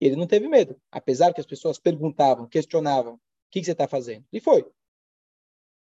E 0.00 0.06
ele 0.06 0.16
não 0.16 0.26
teve 0.26 0.46
medo, 0.48 0.78
apesar 0.90 1.32
que 1.32 1.40
as 1.40 1.46
pessoas 1.46 1.78
perguntavam, 1.78 2.46
questionavam, 2.46 3.14
o 3.14 3.20
que, 3.50 3.60
que 3.60 3.66
você 3.66 3.72
está 3.72 3.88
fazendo? 3.88 4.24
Ele 4.30 4.42
foi. 4.42 4.66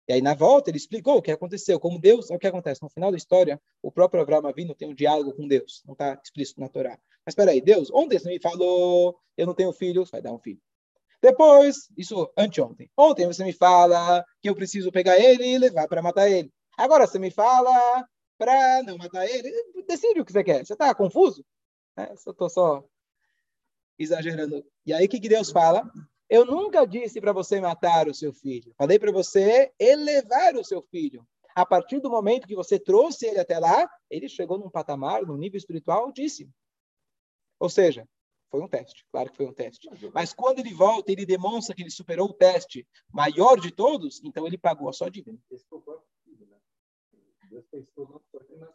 E 0.08 0.14
aí, 0.14 0.22
na 0.22 0.34
volta, 0.34 0.70
ele 0.70 0.78
explicou 0.78 1.18
o 1.18 1.22
que 1.22 1.32
aconteceu, 1.32 1.80
como 1.80 2.00
Deus, 2.00 2.32
é 2.32 2.36
o 2.36 2.40
que 2.40 2.48
acontece. 2.48 2.82
No 2.82 2.90
final 2.90 3.12
da 3.12 3.18
história, 3.18 3.62
o 3.82 3.92
próprio 3.92 4.22
Abraão 4.22 4.48
Avino 4.48 4.74
tem 4.74 4.88
um 4.88 4.96
diálogo 4.96 5.34
com 5.34 5.46
Deus, 5.48 5.84
não 5.86 5.94
está 5.94 6.20
explícito 6.24 6.62
na 6.62 6.70
Torá. 6.70 6.98
Mas 7.26 7.34
espera 7.34 7.52
aí, 7.52 7.60
Deus, 7.60 7.92
ontem 7.92 8.18
você 8.18 8.30
me 8.30 8.40
falou, 8.40 9.20
eu 9.36 9.46
não 9.46 9.54
tenho 9.54 9.74
filhos, 9.74 10.10
vai 10.10 10.22
dar 10.22 10.32
um 10.32 10.40
filho. 10.40 10.62
Depois, 11.22 11.90
isso 11.98 12.32
anteontem. 12.38 12.90
Ontem 12.96 13.26
você 13.26 13.44
me 13.44 13.52
fala 13.52 14.24
que 14.42 14.50
eu 14.50 14.56
preciso 14.56 14.92
pegar 14.92 15.20
ele 15.20 15.46
e 15.46 15.58
levar 15.58 15.88
para 15.88 16.02
matar 16.02 16.30
ele. 16.30 16.54
Agora 16.78 17.08
você 17.08 17.18
me 17.18 17.32
fala 17.32 18.08
para 18.38 18.84
não 18.84 18.98
matar 18.98 19.26
ele. 19.26 19.52
Decide 19.88 20.22
o 20.22 20.26
que 20.26 20.32
você 20.32 20.44
quer. 20.44 20.66
Você 20.66 20.74
está 20.74 20.94
confuso? 20.94 21.44
É, 21.98 22.12
eu 22.12 22.32
estou 22.32 22.50
só 22.50 22.88
exagerando. 23.98 24.64
E 24.86 24.94
aí, 24.94 25.06
o 25.06 25.10
que, 25.10 25.20
que 25.20 25.28
Deus 25.28 25.52
fala? 25.52 25.90
Eu 26.30 26.46
nunca 26.46 26.86
disse 26.86 27.20
para 27.20 27.34
você 27.34 27.60
matar 27.60 28.08
o 28.08 28.14
seu 28.14 28.32
filho. 28.32 28.74
Falei 28.78 29.00
para 29.00 29.12
você 29.12 29.74
elevar 29.80 30.56
o 30.56 30.64
seu 30.64 30.82
filho. 30.84 31.28
A 31.56 31.66
partir 31.66 32.00
do 32.00 32.10
momento 32.10 32.48
que 32.48 32.56
você 32.56 32.78
trouxe 32.78 33.26
ele 33.26 33.40
até 33.40 33.58
lá, 33.58 33.90
ele 34.12 34.30
chegou 34.30 34.60
num 34.60 34.70
patamar, 34.70 35.24
num 35.24 35.38
nível 35.38 35.58
espiritual 35.58 36.04
altíssimo. 36.04 36.54
Ou 37.60 37.70
seja, 37.70 38.08
foi 38.52 38.62
um 38.62 38.68
teste, 38.68 39.04
claro 39.12 39.32
que 39.32 39.38
foi 39.38 39.48
um 39.48 39.54
teste. 39.54 39.90
Mas 40.14 40.34
quando 40.34 40.60
ele 40.60 40.74
volta, 40.74 41.12
ele 41.12 41.26
demonstra 41.26 41.76
que 41.76 41.82
ele 41.82 41.90
superou 41.90 42.30
o 42.30 42.34
teste 42.34 42.88
maior 43.12 43.60
de 43.60 43.72
todos, 43.72 44.22
então 44.24 44.46
ele 44.46 44.58
pagou 44.58 44.88
a 44.88 44.94
sua 44.94 45.10
dívida. 45.10 45.40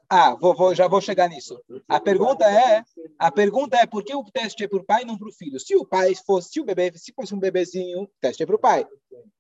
Ah, 0.09 0.35
vou, 0.35 0.55
vou, 0.55 0.75
já 0.75 0.89
vou 0.89 1.01
chegar 1.01 1.29
nisso. 1.29 1.61
A 1.89 2.01
pergunta 2.01 2.45
é, 2.45 2.83
a 3.19 3.31
pergunta 3.31 3.77
é 3.77 3.87
por 3.87 4.05
que 4.05 4.15
o 4.15 4.25
teste 4.25 4.65
é 4.65 4.69
para 4.69 4.79
o 4.79 4.85
pai 4.85 5.03
e 5.03 5.05
não 5.05 5.19
para 5.19 5.29
o 5.29 5.33
filho? 5.33 5.59
Se 5.59 5.77
o 5.77 5.87
pai 5.87 6.15
fosse, 6.15 6.51
se 6.51 6.61
o 6.61 6.65
bebê, 6.65 6.93
se 6.97 7.13
fosse 7.13 7.35
um 7.35 7.39
bebezinho, 7.39 8.03
o 8.03 8.11
teste 8.21 8.43
é 8.43 8.47
para 8.47 8.57
o 8.57 8.59
pai. 8.59 8.87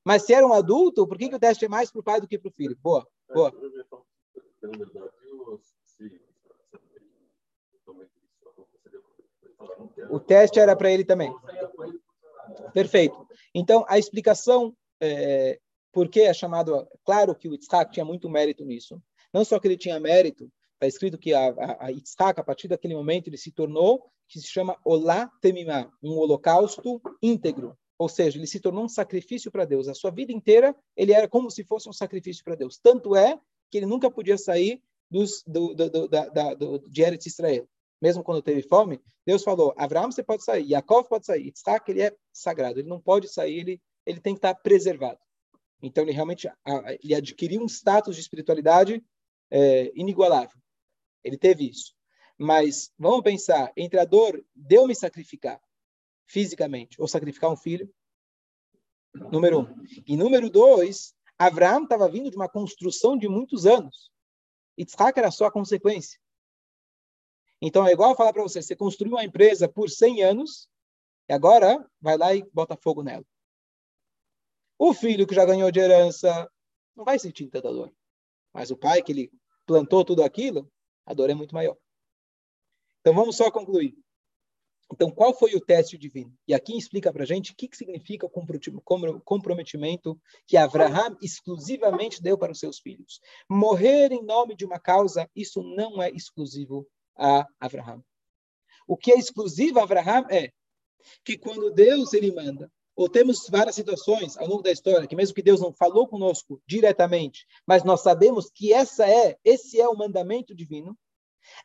Mas 0.04 0.22
se 0.22 0.32
era 0.32 0.46
um 0.46 0.52
adulto, 0.52 1.06
por 1.06 1.18
que, 1.18 1.28
que 1.28 1.34
o 1.34 1.38
teste 1.38 1.64
é 1.64 1.68
mais 1.68 1.90
para 1.90 2.00
o 2.00 2.04
pai 2.04 2.20
do 2.20 2.28
que 2.28 2.38
para 2.38 2.48
o 2.48 2.52
filho? 2.52 2.76
Boa, 2.82 3.06
boa. 3.32 3.52
O 10.10 10.20
teste 10.20 10.58
era 10.58 10.76
para 10.76 10.90
ele 10.90 11.04
também. 11.04 11.34
Perfeito. 12.72 13.26
Então, 13.54 13.84
a 13.88 13.98
explicação 13.98 14.74
é, 15.00 15.58
por 15.92 16.08
que 16.08 16.20
é 16.20 16.32
chamado... 16.34 16.86
Claro 17.04 17.34
que 17.34 17.48
o 17.48 17.52
Yitzhak 17.52 17.92
tinha 17.92 18.04
muito 18.04 18.28
mérito 18.28 18.64
nisso. 18.64 19.00
Não 19.32 19.44
só 19.44 19.58
que 19.58 19.66
ele 19.66 19.76
tinha 19.76 19.98
mérito, 19.98 20.50
está 20.74 20.86
escrito 20.86 21.18
que 21.18 21.32
a, 21.32 21.48
a, 21.48 21.88
a 21.88 22.30
a 22.30 22.44
partir 22.44 22.68
daquele 22.68 22.94
momento, 22.94 23.28
ele 23.28 23.38
se 23.38 23.50
tornou, 23.50 24.10
que 24.28 24.40
se 24.40 24.46
chama 24.46 24.76
Olá 24.84 25.30
Temimá, 25.40 25.90
um 26.02 26.18
holocausto 26.18 27.00
íntegro. 27.22 27.76
Ou 27.98 28.08
seja, 28.08 28.38
ele 28.38 28.46
se 28.46 28.58
tornou 28.58 28.84
um 28.84 28.88
sacrifício 28.88 29.50
para 29.50 29.64
Deus. 29.64 29.86
A 29.88 29.94
sua 29.94 30.10
vida 30.10 30.32
inteira, 30.32 30.74
ele 30.96 31.12
era 31.12 31.28
como 31.28 31.50
se 31.50 31.62
fosse 31.64 31.88
um 31.88 31.92
sacrifício 31.92 32.42
para 32.42 32.56
Deus. 32.56 32.78
Tanto 32.78 33.14
é 33.14 33.38
que 33.70 33.78
ele 33.78 33.86
nunca 33.86 34.10
podia 34.10 34.36
sair 34.36 34.82
dos, 35.10 35.42
do, 35.46 35.74
do, 35.74 35.90
do, 35.90 36.08
da, 36.08 36.28
da, 36.28 36.54
do, 36.54 36.78
de 36.78 37.02
Eretz 37.02 37.26
Israel. 37.26 37.68
Mesmo 38.00 38.24
quando 38.24 38.42
teve 38.42 38.62
fome, 38.62 39.00
Deus 39.24 39.44
falou, 39.44 39.72
Abraão 39.76 40.10
você 40.10 40.22
pode 40.22 40.42
sair, 40.42 40.64
Yaakov 40.64 41.08
pode 41.08 41.24
sair, 41.26 41.44
Yitzhak 41.44 41.88
ele 41.88 42.02
é 42.02 42.16
sagrado, 42.32 42.80
ele 42.80 42.88
não 42.88 43.00
pode 43.00 43.28
sair, 43.28 43.60
ele, 43.60 43.80
ele 44.04 44.20
tem 44.20 44.34
que 44.34 44.38
estar 44.38 44.54
preservado. 44.56 45.20
Então 45.80 46.02
ele 46.02 46.12
realmente 46.12 46.50
ele 47.02 47.14
adquiriu 47.14 47.62
um 47.62 47.66
status 47.66 48.16
de 48.16 48.22
espiritualidade 48.22 49.04
é, 49.52 49.92
inigualável. 49.94 50.58
Ele 51.22 51.36
teve 51.36 51.68
isso. 51.68 51.94
Mas 52.38 52.90
vamos 52.98 53.22
pensar, 53.22 53.70
entre 53.76 54.00
a 54.00 54.04
dor 54.04 54.42
de 54.56 54.76
eu 54.76 54.86
me 54.86 54.94
sacrificar 54.94 55.60
fisicamente 56.26 57.00
ou 57.00 57.06
sacrificar 57.06 57.50
um 57.50 57.56
filho, 57.56 57.92
número 59.30 59.60
um. 59.60 59.84
E 60.06 60.16
número 60.16 60.48
dois, 60.48 61.14
Abraão 61.38 61.82
estava 61.82 62.08
vindo 62.08 62.30
de 62.30 62.36
uma 62.36 62.48
construção 62.48 63.16
de 63.16 63.28
muitos 63.28 63.66
anos. 63.66 64.10
Yitzhak 64.78 65.18
era 65.18 65.30
só 65.30 65.44
a 65.44 65.52
consequência. 65.52 66.18
Então 67.60 67.86
é 67.86 67.92
igual 67.92 68.16
falar 68.16 68.32
para 68.32 68.42
você, 68.42 68.62
você 68.62 68.74
construiu 68.74 69.12
uma 69.12 69.24
empresa 69.24 69.68
por 69.68 69.90
100 69.90 70.22
anos 70.22 70.68
e 71.28 71.32
agora 71.32 71.86
vai 72.00 72.16
lá 72.16 72.34
e 72.34 72.42
bota 72.52 72.76
fogo 72.76 73.02
nela. 73.02 73.24
O 74.78 74.94
filho 74.94 75.26
que 75.26 75.34
já 75.34 75.44
ganhou 75.44 75.70
de 75.70 75.78
herança 75.78 76.50
não 76.96 77.04
vai 77.04 77.18
sentir 77.18 77.48
tanta 77.48 77.70
dor. 77.70 77.94
Mas 78.52 78.70
o 78.70 78.76
pai 78.76 79.02
que 79.02 79.12
ele 79.12 79.41
plantou 79.66 80.04
tudo 80.04 80.22
aquilo, 80.22 80.70
a 81.06 81.14
dor 81.14 81.30
é 81.30 81.34
muito 81.34 81.54
maior. 81.54 81.76
Então 83.00 83.14
vamos 83.14 83.36
só 83.36 83.50
concluir. 83.50 83.96
Então, 84.92 85.10
qual 85.10 85.32
foi 85.32 85.54
o 85.54 85.60
teste 85.60 85.96
divino? 85.96 86.36
E 86.46 86.52
aqui 86.52 86.76
explica 86.76 87.10
para 87.10 87.24
gente 87.24 87.52
o 87.52 87.56
que, 87.56 87.66
que 87.66 87.76
significa 87.76 88.26
o 88.26 89.20
comprometimento 89.24 90.20
que 90.46 90.56
Abraham 90.58 91.16
exclusivamente 91.22 92.22
deu 92.22 92.36
para 92.36 92.52
os 92.52 92.58
seus 92.58 92.78
filhos. 92.78 93.18
Morrer 93.48 94.12
em 94.12 94.22
nome 94.22 94.54
de 94.54 94.66
uma 94.66 94.78
causa, 94.78 95.28
isso 95.34 95.62
não 95.62 96.02
é 96.02 96.10
exclusivo 96.10 96.86
a 97.16 97.46
Abraham. 97.58 98.04
O 98.86 98.94
que 98.94 99.12
é 99.12 99.18
exclusivo 99.18 99.80
a 99.80 99.84
Abraham 99.84 100.26
é 100.30 100.52
que 101.24 101.38
quando 101.38 101.72
Deus 101.72 102.12
ele 102.12 102.30
manda, 102.30 102.70
ou 102.94 103.08
temos 103.08 103.48
várias 103.48 103.74
situações 103.74 104.36
ao 104.36 104.46
longo 104.46 104.62
da 104.62 104.70
história 104.70 105.06
que 105.06 105.16
mesmo 105.16 105.34
que 105.34 105.42
Deus 105.42 105.60
não 105.60 105.72
falou 105.72 106.06
conosco 106.06 106.62
diretamente, 106.66 107.46
mas 107.66 107.84
nós 107.84 108.02
sabemos 108.02 108.50
que 108.50 108.72
essa 108.72 109.08
é, 109.08 109.36
esse 109.44 109.80
é 109.80 109.88
o 109.88 109.96
mandamento 109.96 110.54
divino. 110.54 110.96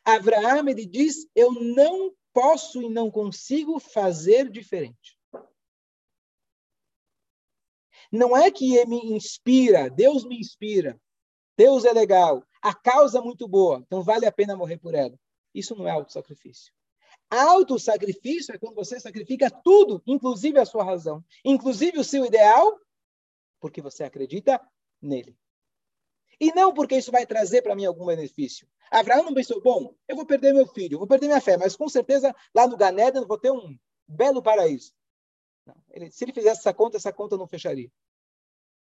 Abraham 0.04 0.68
ele 0.68 0.86
diz: 0.86 1.26
"Eu 1.34 1.52
não 1.52 2.12
posso 2.32 2.82
e 2.82 2.88
não 2.88 3.10
consigo 3.10 3.78
fazer 3.78 4.50
diferente". 4.50 5.18
Não 8.10 8.36
é 8.36 8.50
que 8.50 8.84
me 8.86 9.12
inspira, 9.12 9.90
Deus 9.90 10.24
me 10.24 10.38
inspira. 10.38 10.98
Deus 11.56 11.84
é 11.84 11.92
legal, 11.92 12.44
a 12.62 12.72
causa 12.72 13.18
é 13.18 13.20
muito 13.20 13.48
boa, 13.48 13.82
então 13.84 14.00
vale 14.02 14.24
a 14.24 14.32
pena 14.32 14.56
morrer 14.56 14.78
por 14.78 14.94
ela. 14.94 15.18
Isso 15.52 15.74
não 15.74 15.88
é 15.88 15.90
auto-sacrifício. 15.90 16.72
Auto-sacrifício 17.30 18.54
é 18.54 18.58
quando 18.58 18.74
você 18.74 18.98
sacrifica 18.98 19.50
tudo, 19.50 20.02
inclusive 20.06 20.58
a 20.58 20.64
sua 20.64 20.82
razão, 20.82 21.22
inclusive 21.44 21.98
o 21.98 22.04
seu 22.04 22.24
ideal, 22.24 22.80
porque 23.60 23.82
você 23.82 24.04
acredita 24.04 24.60
nele. 25.00 25.36
E 26.40 26.52
não 26.52 26.72
porque 26.72 26.96
isso 26.96 27.12
vai 27.12 27.26
trazer 27.26 27.62
para 27.62 27.74
mim 27.74 27.84
algum 27.84 28.06
benefício. 28.06 28.66
Abraão 28.90 29.24
não 29.24 29.34
pensou, 29.34 29.60
bom, 29.60 29.94
eu 30.06 30.16
vou 30.16 30.24
perder 30.24 30.54
meu 30.54 30.66
filho, 30.66 30.98
vou 30.98 31.06
perder 31.06 31.26
minha 31.26 31.40
fé, 31.40 31.56
mas 31.58 31.76
com 31.76 31.88
certeza 31.88 32.34
lá 32.54 32.66
no 32.66 32.76
Ganeda 32.76 33.24
vou 33.26 33.38
ter 33.38 33.50
um 33.50 33.78
belo 34.06 34.42
paraíso. 34.42 34.94
Não, 35.66 35.76
ele, 35.90 36.10
se 36.10 36.24
ele 36.24 36.32
fizesse 36.32 36.60
essa 36.60 36.72
conta, 36.72 36.96
essa 36.96 37.12
conta 37.12 37.36
não 37.36 37.46
fecharia. 37.46 37.90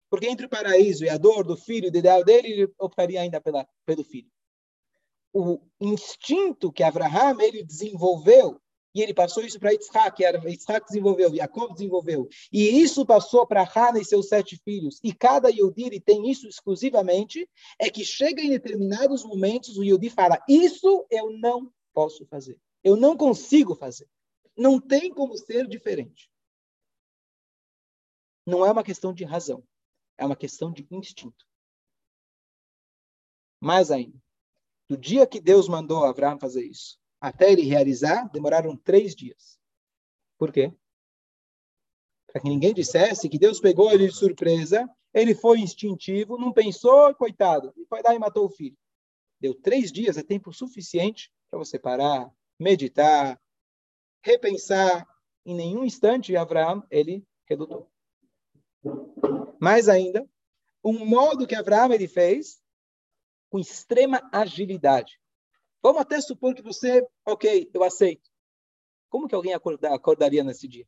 Porque 0.08 0.28
entre 0.28 0.46
o 0.46 0.50
paraíso 0.50 1.04
e 1.04 1.10
a 1.10 1.18
dor 1.18 1.44
do 1.44 1.58
filho, 1.58 1.92
do 1.92 1.98
ideal 1.98 2.24
dele, 2.24 2.48
ele 2.48 2.74
optaria 2.78 3.22
ainda 3.22 3.42
pela, 3.42 3.68
pelo 3.86 4.04
filho 4.04 4.30
o 5.36 5.60
instinto 5.82 6.72
que 6.72 6.82
Abraham 6.82 7.42
ele 7.42 7.62
desenvolveu 7.62 8.62
e 8.96 9.02
ele 9.02 9.14
passou 9.14 9.44
isso 9.44 9.60
para 9.60 9.74
Isaac, 9.74 10.24
Isaac 10.48 10.88
desenvolveu, 10.88 11.36
Jacob 11.36 11.74
desenvolveu. 11.74 12.30
E 12.50 12.82
isso 12.82 13.06
passou 13.06 13.46
para 13.46 13.66
Hannah 13.66 14.00
e 14.00 14.06
seus 14.06 14.30
sete 14.30 14.56
filhos. 14.64 15.02
E 15.04 15.14
cada 15.14 15.50
Yehudi 15.50 16.00
tem 16.00 16.32
isso 16.32 16.48
exclusivamente, 16.48 17.50
é 17.78 17.90
que 17.90 18.06
chega 18.06 18.42
em 18.42 18.52
determinados 18.52 19.26
momentos 19.26 19.78
o 19.78 19.84
Yehudi 19.84 20.10
fala, 20.10 20.42
isso 20.48 21.06
eu 21.12 21.30
não 21.32 21.70
posso 21.94 22.26
fazer. 22.28 22.58
Eu 22.82 22.96
não 22.96 23.18
consigo 23.18 23.76
fazer. 23.76 24.08
Não 24.56 24.80
tem 24.80 25.14
como 25.14 25.38
ser 25.38 25.68
diferente. 25.68 26.32
Não 28.46 28.66
é 28.66 28.72
uma 28.72 28.84
questão 28.84 29.14
de 29.14 29.26
razão. 29.26 29.62
É 30.18 30.26
uma 30.26 30.38
questão 30.38 30.72
de 30.72 30.88
instinto. 30.90 31.46
Mais 33.60 33.92
ainda, 33.92 34.18
do 34.88 34.98
dia 34.98 35.26
que 35.26 35.40
Deus 35.40 35.68
mandou 35.68 36.04
Abraão 36.04 36.40
fazer 36.40 36.64
isso 36.64 37.00
até 37.26 37.52
ele 37.52 37.64
realizar, 37.64 38.30
demoraram 38.32 38.78
três 38.78 39.16
dias. 39.16 39.58
Por 40.38 40.52
quê? 40.52 40.72
Para 42.28 42.40
que 42.40 42.50
ninguém 42.50 42.72
dissesse 42.72 43.28
que 43.28 43.40
Deus 43.40 43.60
pegou 43.60 43.92
ele 43.92 44.08
de 44.08 44.14
surpresa, 44.14 44.88
ele 45.12 45.34
foi 45.34 45.60
instintivo, 45.60 46.38
não 46.38 46.54
pensou, 46.54 47.16
coitado, 47.16 47.74
e 47.78 47.86
foi 47.86 48.02
lá 48.04 48.14
e 48.14 48.20
matou 48.20 48.46
o 48.46 48.50
filho. 48.50 48.78
Deu 49.40 49.56
três 49.56 49.92
dias, 49.92 50.18
é 50.18 50.24
tempo 50.24 50.54
suficiente 50.54 51.32
para 51.50 51.58
você 51.58 51.80
parar, 51.80 52.32
meditar, 52.60 53.42
repensar. 54.24 55.08
Em 55.46 55.56
nenhum 55.56 55.84
instante, 55.84 56.36
Abraão, 56.36 56.84
ele 56.92 57.26
redutou. 57.48 57.90
Mais 59.60 59.88
ainda, 59.88 60.28
um 60.84 61.06
modo 61.06 61.48
que 61.48 61.56
Abraão 61.56 61.92
ele 61.94 62.08
fez 62.08 62.62
com 63.56 63.60
extrema 63.60 64.22
agilidade. 64.34 65.18
Vamos 65.82 66.02
até 66.02 66.20
supor 66.20 66.54
que 66.54 66.62
você, 66.62 67.02
ok, 67.26 67.72
eu 67.74 67.86
aceito. 67.86 68.30
Como 69.08 69.30
que 69.30 69.36
alguém 69.36 69.54
acordar, 69.54 69.94
acordaria 69.94 70.44
nesse 70.44 70.68
dia? 70.68 70.86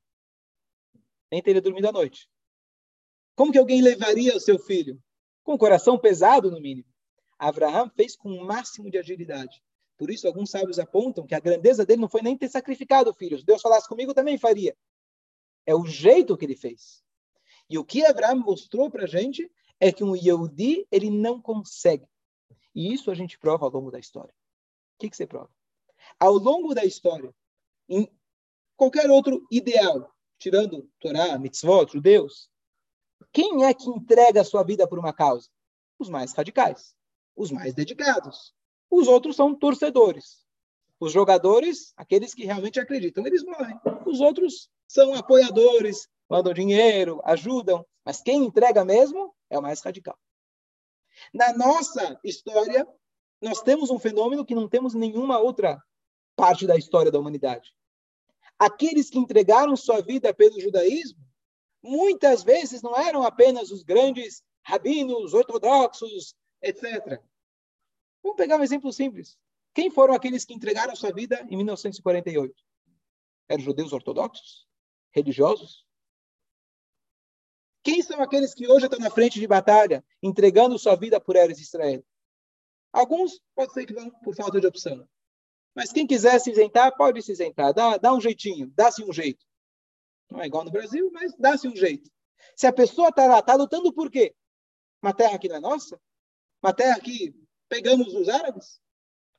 Nem 1.32 1.42
teria 1.42 1.62
dormido 1.62 1.88
à 1.88 1.94
noite. 1.94 2.30
Como 3.38 3.54
que 3.54 3.58
alguém 3.58 3.82
levaria 3.82 4.36
o 4.36 4.40
seu 4.42 4.60
filho? 4.60 5.02
Com 5.46 5.54
o 5.54 5.58
coração 5.58 5.98
pesado, 5.98 6.52
no 6.52 6.60
mínimo. 6.60 6.90
Abraão 7.40 7.90
fez 7.96 8.18
com 8.18 8.34
o 8.34 8.46
máximo 8.46 8.92
de 8.92 8.98
agilidade. 8.98 9.64
Por 9.98 10.12
isso, 10.12 10.28
alguns 10.28 10.50
sábios 10.50 10.78
apontam 10.78 11.26
que 11.26 11.36
a 11.36 11.40
grandeza 11.40 11.86
dele 11.86 12.02
não 12.02 12.10
foi 12.10 12.22
nem 12.22 12.38
ter 12.38 12.50
sacrificado 12.50 13.12
o 13.12 13.14
filho. 13.14 13.40
Se 13.40 13.46
Deus 13.46 13.62
falasse 13.62 13.88
comigo, 13.88 14.14
também 14.14 14.38
faria. 14.38 14.76
É 15.66 15.74
o 15.74 15.86
jeito 15.86 16.36
que 16.36 16.44
ele 16.44 16.58
fez. 16.58 17.02
E 17.70 17.78
o 17.78 17.86
que 17.86 18.06
Abraão 18.06 18.40
mostrou 18.40 18.92
para 18.92 19.06
a 19.06 19.08
gente 19.08 19.50
é 19.80 19.90
que 19.90 20.04
um 20.04 20.18
Yehudi, 20.18 20.86
ele 20.92 21.10
não 21.10 21.42
consegue 21.42 22.06
e 22.78 22.94
isso 22.94 23.10
a 23.10 23.16
gente 23.16 23.40
prova 23.40 23.66
ao 23.66 23.72
longo 23.72 23.90
da 23.90 23.98
história. 23.98 24.32
O 24.32 25.00
que, 25.00 25.10
que 25.10 25.18
você 25.18 25.26
prova? 25.26 25.50
Ao 26.20 26.34
longo 26.34 26.76
da 26.76 26.86
história, 26.86 27.34
em 27.90 28.08
qualquer 28.76 29.10
outro 29.10 29.44
ideal, 29.50 30.14
tirando 30.38 30.88
Torá, 31.00 31.40
mitzvot, 31.40 31.92
judeus, 31.92 32.52
quem 33.34 33.66
é 33.66 33.74
que 33.74 33.90
entrega 33.90 34.42
a 34.42 34.46
sua 34.46 34.62
vida 34.62 34.88
por 34.88 35.00
uma 35.00 35.12
causa? 35.12 35.50
Os 35.98 36.08
mais 36.08 36.34
radicais, 36.34 36.96
os 37.36 37.52
mais 37.52 37.74
dedicados. 37.74 38.54
Os 38.92 39.08
outros 39.08 39.36
são 39.36 39.56
torcedores. 39.56 40.46
Os 41.00 41.12
jogadores, 41.12 41.94
aqueles 41.98 42.36
que 42.36 42.46
realmente 42.46 42.80
acreditam, 42.80 43.26
eles 43.26 43.44
morrem. 43.44 43.80
Os 44.06 44.22
outros 44.22 44.70
são 44.88 45.16
apoiadores, 45.16 46.08
mandam 46.30 46.54
dinheiro, 46.54 47.20
ajudam. 47.26 47.84
Mas 48.06 48.22
quem 48.22 48.46
entrega 48.46 48.86
mesmo 48.86 49.34
é 49.50 49.58
o 49.58 49.64
mais 49.64 49.82
radical. 49.82 50.18
Na 51.34 51.54
nossa 51.54 52.20
história, 52.24 52.88
nós 53.42 53.62
temos 53.62 53.90
um 53.90 54.00
fenômeno 54.00 54.46
que 54.46 54.56
não 54.56 54.68
temos 54.68 54.96
em 54.96 55.00
nenhuma 55.00 55.40
outra 55.40 55.82
parte 56.36 56.68
da 56.68 56.76
história 56.76 57.12
da 57.12 57.20
humanidade. 57.20 57.74
Aqueles 58.60 59.10
que 59.10 59.20
entregaram 59.20 59.76
sua 59.76 60.02
vida 60.02 60.34
pelo 60.34 60.60
judaísmo, 60.60 61.20
muitas 61.82 62.44
vezes 62.44 62.82
não 62.82 62.96
eram 62.96 63.24
apenas 63.24 63.72
os 63.72 63.84
grandes 63.84 64.44
rabinos, 64.64 65.34
ortodoxos, 65.34 66.36
etc. 66.62 67.22
Vamos 68.22 68.38
pegar 68.38 68.58
um 68.58 68.64
exemplo 68.64 68.92
simples. 68.92 69.38
Quem 69.74 69.90
foram 69.90 70.14
aqueles 70.14 70.44
que 70.44 70.54
entregaram 70.54 70.96
sua 70.96 71.12
vida 71.14 71.46
em 71.50 71.56
1948? 71.56 72.54
Eram 73.48 73.64
judeus 73.64 73.94
ortodoxos? 73.94 74.68
Religiosos? 75.12 75.87
Quem 77.88 78.02
são 78.02 78.22
aqueles 78.22 78.54
que 78.54 78.68
hoje 78.68 78.86
estão 78.86 79.00
na 79.00 79.10
frente 79.10 79.40
de 79.40 79.48
batalha, 79.48 80.04
entregando 80.22 80.78
sua 80.78 80.94
vida 80.98 81.22
por 81.22 81.38
Eres 81.38 81.58
Israel? 81.58 82.06
Alguns 82.92 83.40
pode 83.56 83.72
ser 83.72 83.86
que 83.86 83.94
vão 83.94 84.10
por 84.10 84.36
falta 84.36 84.60
de 84.60 84.68
opção. 84.68 85.08
Mas 85.74 85.94
quem 85.94 86.06
quiser 86.06 86.38
se 86.42 86.52
isentar, 86.52 86.94
pode 86.98 87.22
se 87.22 87.32
isentar. 87.32 87.74
Dá, 87.74 87.96
dá 87.96 88.14
um 88.14 88.20
jeitinho, 88.20 88.70
dá-se 88.76 89.02
um 89.02 89.14
jeito. 89.14 89.46
Não 90.30 90.42
é 90.42 90.48
igual 90.48 90.66
no 90.66 90.72
Brasil, 90.72 91.10
mas 91.14 91.34
dá-se 91.38 91.66
um 91.66 91.76
jeito. 91.78 92.12
Se 92.58 92.68
a 92.68 92.74
pessoa 92.74 93.08
está 93.08 93.26
lá, 93.26 93.40
está 93.40 93.56
lutando 93.56 93.94
por 93.94 94.12
quê? 94.12 94.36
Uma 95.02 95.14
terra 95.14 95.40
que 95.40 95.48
não 95.48 95.56
é 95.56 95.60
nossa? 95.62 95.98
Uma 96.62 96.74
terra 96.74 97.00
que 97.00 97.34
pegamos 97.70 98.12
dos 98.12 98.28
árabes? 98.28 98.82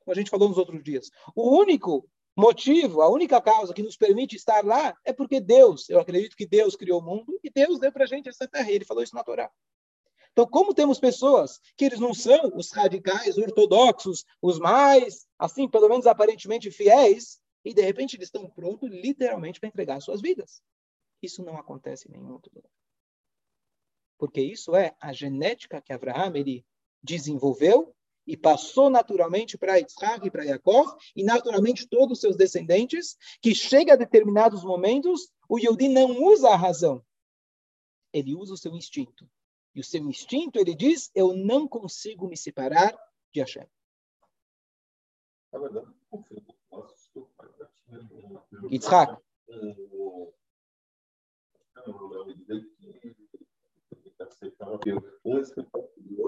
Como 0.00 0.12
a 0.12 0.14
gente 0.14 0.30
falou 0.30 0.48
nos 0.48 0.56
outros 0.56 0.82
dias. 0.82 1.10
O 1.36 1.54
único 1.54 2.08
motivo, 2.38 3.02
a 3.02 3.10
única 3.10 3.40
causa 3.40 3.74
que 3.74 3.82
nos 3.82 3.96
permite 3.96 4.36
estar 4.36 4.64
lá 4.64 4.96
é 5.04 5.12
porque 5.12 5.40
Deus, 5.40 5.90
eu 5.90 5.98
acredito 5.98 6.36
que 6.36 6.46
Deus 6.46 6.76
criou 6.76 7.00
o 7.00 7.04
mundo 7.04 7.38
e 7.42 7.50
Deus 7.50 7.80
deu 7.80 7.90
para 7.90 8.04
a 8.04 8.06
gente 8.06 8.28
essa 8.28 8.46
terra. 8.46 8.70
Ele 8.70 8.84
falou 8.84 9.02
isso 9.02 9.14
na 9.14 9.24
Torá. 9.24 9.50
Então, 10.30 10.46
como 10.46 10.72
temos 10.72 11.00
pessoas 11.00 11.58
que 11.76 11.84
eles 11.84 11.98
não 11.98 12.14
são 12.14 12.52
os 12.54 12.70
radicais, 12.70 13.36
ortodoxos, 13.36 14.24
os 14.40 14.60
mais, 14.60 15.26
assim, 15.36 15.68
pelo 15.68 15.88
menos 15.88 16.06
aparentemente 16.06 16.70
fiéis, 16.70 17.40
e 17.64 17.74
de 17.74 17.82
repente 17.82 18.14
eles 18.14 18.28
estão 18.28 18.48
prontos 18.48 18.88
literalmente 18.88 19.58
para 19.58 19.68
entregar 19.68 20.00
suas 20.00 20.20
vidas. 20.20 20.62
Isso 21.20 21.42
não 21.42 21.56
acontece 21.58 22.08
em 22.08 22.12
nenhum 22.12 22.32
outro 22.32 22.52
lugar. 22.54 22.70
Porque 24.16 24.40
isso 24.40 24.76
é 24.76 24.94
a 25.00 25.12
genética 25.12 25.82
que 25.82 25.92
Abraão 25.92 26.36
ele 26.36 26.64
desenvolveu 27.02 27.94
e 28.28 28.36
passou 28.36 28.90
naturalmente 28.90 29.56
para 29.56 29.80
Isaac 29.80 30.26
e 30.26 30.30
para 30.30 30.44
Yaakov, 30.44 30.94
e 31.16 31.24
naturalmente 31.24 31.88
todos 31.88 32.18
os 32.18 32.20
seus 32.20 32.36
descendentes, 32.36 33.16
que 33.40 33.54
chega 33.54 33.94
a 33.94 33.96
determinados 33.96 34.62
momentos, 34.62 35.32
o 35.48 35.58
Yehudi 35.58 35.88
não 35.88 36.22
usa 36.22 36.50
a 36.50 36.56
razão, 36.56 37.02
ele 38.12 38.34
usa 38.34 38.52
o 38.52 38.56
seu 38.58 38.74
instinto. 38.74 39.26
E 39.74 39.80
o 39.80 39.84
seu 39.84 40.06
instinto, 40.06 40.58
ele 40.58 40.74
diz, 40.74 41.10
eu 41.14 41.32
não 41.34 41.66
consigo 41.66 42.28
me 42.28 42.36
separar 42.36 42.94
de 43.32 43.40
Hashem. 43.40 43.66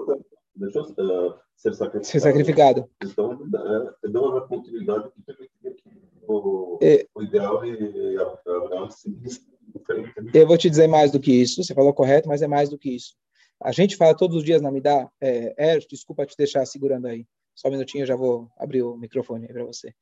Um 0.07 0.40
deixou 0.61 0.83
uh, 0.83 1.35
ser 1.55 1.73
sacrificado. 1.73 2.05
ser 2.05 2.19
sacrificado. 2.19 2.89
Então, 3.03 3.33
é, 4.03 4.09
dá 4.09 4.21
uma 4.21 4.47
continuidade 4.47 5.09
que 5.11 5.21
permitiria 5.21 5.73
que 5.73 5.89
o, 6.27 6.79
é, 6.81 7.05
o 7.15 7.23
ideal 7.23 7.65
e 7.65 8.17
Abraão 8.17 8.87
Eu 10.33 10.47
vou 10.47 10.57
te 10.57 10.69
dizer 10.69 10.87
mais 10.87 11.11
do 11.11 11.19
que 11.19 11.31
isso. 11.31 11.63
Você 11.63 11.73
falou 11.73 11.93
correto, 11.93 12.29
mas 12.29 12.41
é 12.41 12.47
mais 12.47 12.69
do 12.69 12.77
que 12.77 12.95
isso. 12.95 13.15
A 13.61 13.71
gente 13.71 13.95
fala 13.95 14.15
todos 14.15 14.37
os 14.37 14.43
dias 14.43 14.61
na 14.61 14.71
Midá. 14.71 15.09
É, 15.19 15.53
é, 15.57 15.79
desculpa 15.79 16.25
te 16.25 16.35
deixar 16.37 16.65
segurando 16.65 17.07
aí. 17.07 17.25
Só 17.53 17.67
um 17.67 17.71
minutinho, 17.71 18.03
eu 18.03 18.07
já 18.07 18.15
vou 18.15 18.49
abrir 18.57 18.81
o 18.81 18.97
microfone 18.97 19.45
aí 19.45 19.53
para 19.53 19.65
você. 19.65 19.93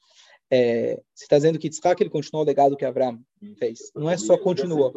É, 0.51 0.95
você 1.13 1.25
está 1.25 1.37
dizendo 1.37 1.59
que 1.59 1.67
Yitzhak 1.67 2.01
ele 2.01 2.09
continuou 2.09 2.43
o 2.43 2.47
legado 2.47 2.75
que 2.75 2.85
Abraão 2.85 3.19
fez. 3.57 3.91
Não 3.95 4.09
é 4.09 4.17
só 4.17 4.37
continuou. 4.37 4.89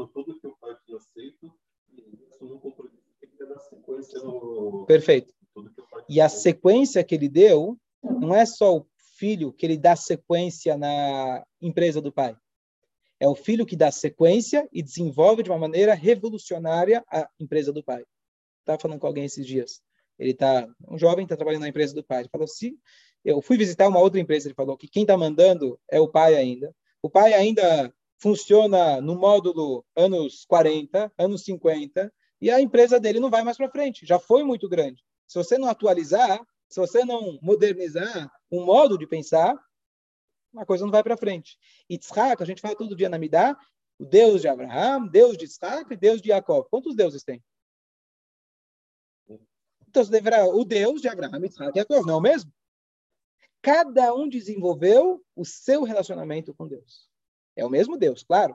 Isso 3.99 4.85
Perfeito. 4.87 5.33
E 6.09 6.21
a 6.21 6.29
sequência 6.29 7.05
que 7.05 7.15
ele 7.15 7.29
deu 7.29 7.79
não 8.03 8.35
é 8.35 8.45
só 8.45 8.77
o 8.77 8.87
filho 9.17 9.53
que 9.53 9.65
ele 9.65 9.77
dá 9.77 9.95
sequência 9.95 10.77
na 10.77 11.45
empresa 11.61 12.01
do 12.01 12.13
pai. 12.13 12.37
É 13.21 13.29
o 13.29 13.37
filho 13.37 13.65
que 13.65 13.77
dá 13.77 13.91
sequência 13.93 14.69
e 14.73 14.83
desenvolve 14.83 15.45
de 15.45 15.51
uma 15.51 15.59
maneira 15.59 15.95
revolucionária 15.95 17.05
a 17.09 17.29
empresa 17.39 17.73
do 17.73 17.83
pai. 17.83 18.05
Estava 18.61 18.81
falando 18.81 18.99
com 18.99 19.07
alguém 19.07 19.25
esses 19.25 19.47
dias. 19.47 19.81
Ele 20.19 20.35
tá, 20.35 20.69
um 20.89 20.99
jovem 20.99 21.25
está 21.25 21.37
trabalhando 21.37 21.63
na 21.63 21.69
empresa 21.69 21.95
do 21.95 22.03
pai. 22.03 22.23
Ele 22.23 22.29
falou: 22.29 22.49
se 22.49 22.77
eu 23.25 23.41
fui 23.41 23.57
visitar 23.57 23.87
uma 23.87 24.01
outra 24.01 24.21
empresa, 24.21 24.49
ele 24.49 24.55
falou 24.55 24.77
que 24.77 24.89
quem 24.89 25.03
está 25.03 25.17
mandando 25.17 25.79
é 25.89 26.01
o 26.01 26.09
pai 26.09 26.35
ainda. 26.35 26.75
O 27.01 27.09
pai 27.09 27.33
ainda 27.33 27.95
funciona 28.21 29.01
no 29.01 29.17
módulo 29.17 29.85
anos 29.97 30.45
40, 30.47 31.13
anos 31.19 31.45
50, 31.45 32.13
e 32.41 32.51
a 32.51 32.61
empresa 32.61 32.99
dele 32.99 33.21
não 33.21 33.31
vai 33.31 33.43
mais 33.43 33.57
para 33.57 33.71
frente. 33.71 34.05
Já 34.05 34.19
foi 34.19 34.43
muito 34.43 34.69
grande. 34.69 35.03
Se 35.33 35.39
você 35.39 35.57
não 35.57 35.67
atualizar, 35.67 36.47
se 36.69 36.79
você 36.79 37.07
não 37.07 37.39
modernizar 37.41 38.31
um 38.51 38.67
modo 38.67 38.99
de 38.99 39.07
pensar, 39.07 39.59
a 40.55 40.67
coisa 40.67 40.85
não 40.85 40.93
vai 40.93 41.03
para 41.03 41.17
frente. 41.17 41.59
Yitzhak, 41.91 42.43
a 42.43 42.45
gente 42.45 42.61
fala 42.61 42.77
todo 42.77 42.95
dia 42.95 43.09
na 43.09 43.19
Midah, 43.19 43.59
o 43.99 44.05
Deus 44.05 44.43
de 44.43 44.49
Abraão, 44.49 45.09
Deus 45.09 45.39
de 45.39 45.47
Isaac 45.47 45.91
e 45.91 45.97
Deus 45.97 46.21
de 46.21 46.29
Jacob. 46.29 46.67
Quantos 46.69 46.95
deuses 46.95 47.25
tem? 47.25 47.43
Então, 49.89 50.05
você 50.05 50.11
deverá, 50.11 50.45
o 50.45 50.67
Deus 50.67 51.01
de 51.01 51.09
Abraão, 51.09 51.43
Isaac 51.43 51.71
e 51.75 51.81
Jacob, 51.81 52.07
não 52.07 52.15
é 52.15 52.17
o 52.19 52.21
mesmo? 52.21 52.53
Cada 53.63 54.15
um 54.15 54.29
desenvolveu 54.29 55.25
o 55.35 55.47
seu 55.47 55.83
relacionamento 55.83 56.53
com 56.53 56.69
Deus. 56.69 57.09
É 57.57 57.65
o 57.65 57.71
mesmo 57.71 57.97
Deus, 57.97 58.23
claro. 58.23 58.55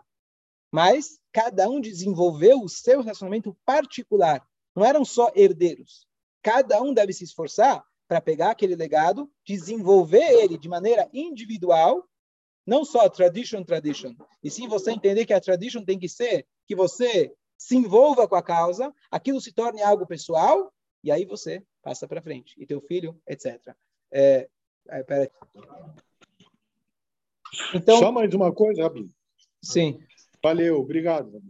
Mas 0.71 1.19
cada 1.31 1.67
um 1.67 1.81
desenvolveu 1.81 2.61
o 2.61 2.69
seu 2.69 3.01
relacionamento 3.01 3.57
particular. 3.65 4.47
Não 4.75 4.85
eram 4.85 5.03
só 5.03 5.31
herdeiros. 5.33 6.06
Cada 6.47 6.81
um 6.81 6.93
deve 6.93 7.12
se 7.12 7.25
esforçar 7.25 7.83
para 8.07 8.21
pegar 8.21 8.51
aquele 8.51 8.73
legado, 8.73 9.29
desenvolver 9.45 10.23
ele 10.31 10.57
de 10.57 10.69
maneira 10.69 11.10
individual, 11.13 12.07
não 12.65 12.86
só 12.86 13.10
tradition, 13.10 13.65
tradition, 13.65 14.15
e 14.41 14.49
sim 14.49 14.65
você 14.65 14.91
entender 14.91 15.25
que 15.25 15.33
a 15.33 15.41
tradition 15.41 15.83
tem 15.83 15.99
que 15.99 16.07
ser 16.07 16.47
que 16.65 16.73
você 16.73 17.33
se 17.57 17.75
envolva 17.75 18.29
com 18.29 18.36
a 18.38 18.41
causa, 18.41 18.93
aquilo 19.12 19.41
se 19.41 19.51
torne 19.51 19.81
algo 19.81 20.07
pessoal, 20.07 20.73
e 21.03 21.12
aí 21.12 21.25
você 21.25 21.62
passa 21.81 22.07
para 22.07 22.21
frente, 22.21 22.55
e 22.57 22.65
teu 22.65 22.79
filho, 22.79 23.21
etc. 23.27 23.75
É, 24.10 24.47
é, 24.88 25.03
pera. 25.03 25.29
Então, 27.75 27.97
só 27.97 28.10
mais 28.10 28.33
uma 28.33 28.53
coisa, 28.53 28.83
Rabi. 28.83 29.12
Sim. 29.62 29.99
Valeu, 30.41 30.79
obrigado. 30.79 31.43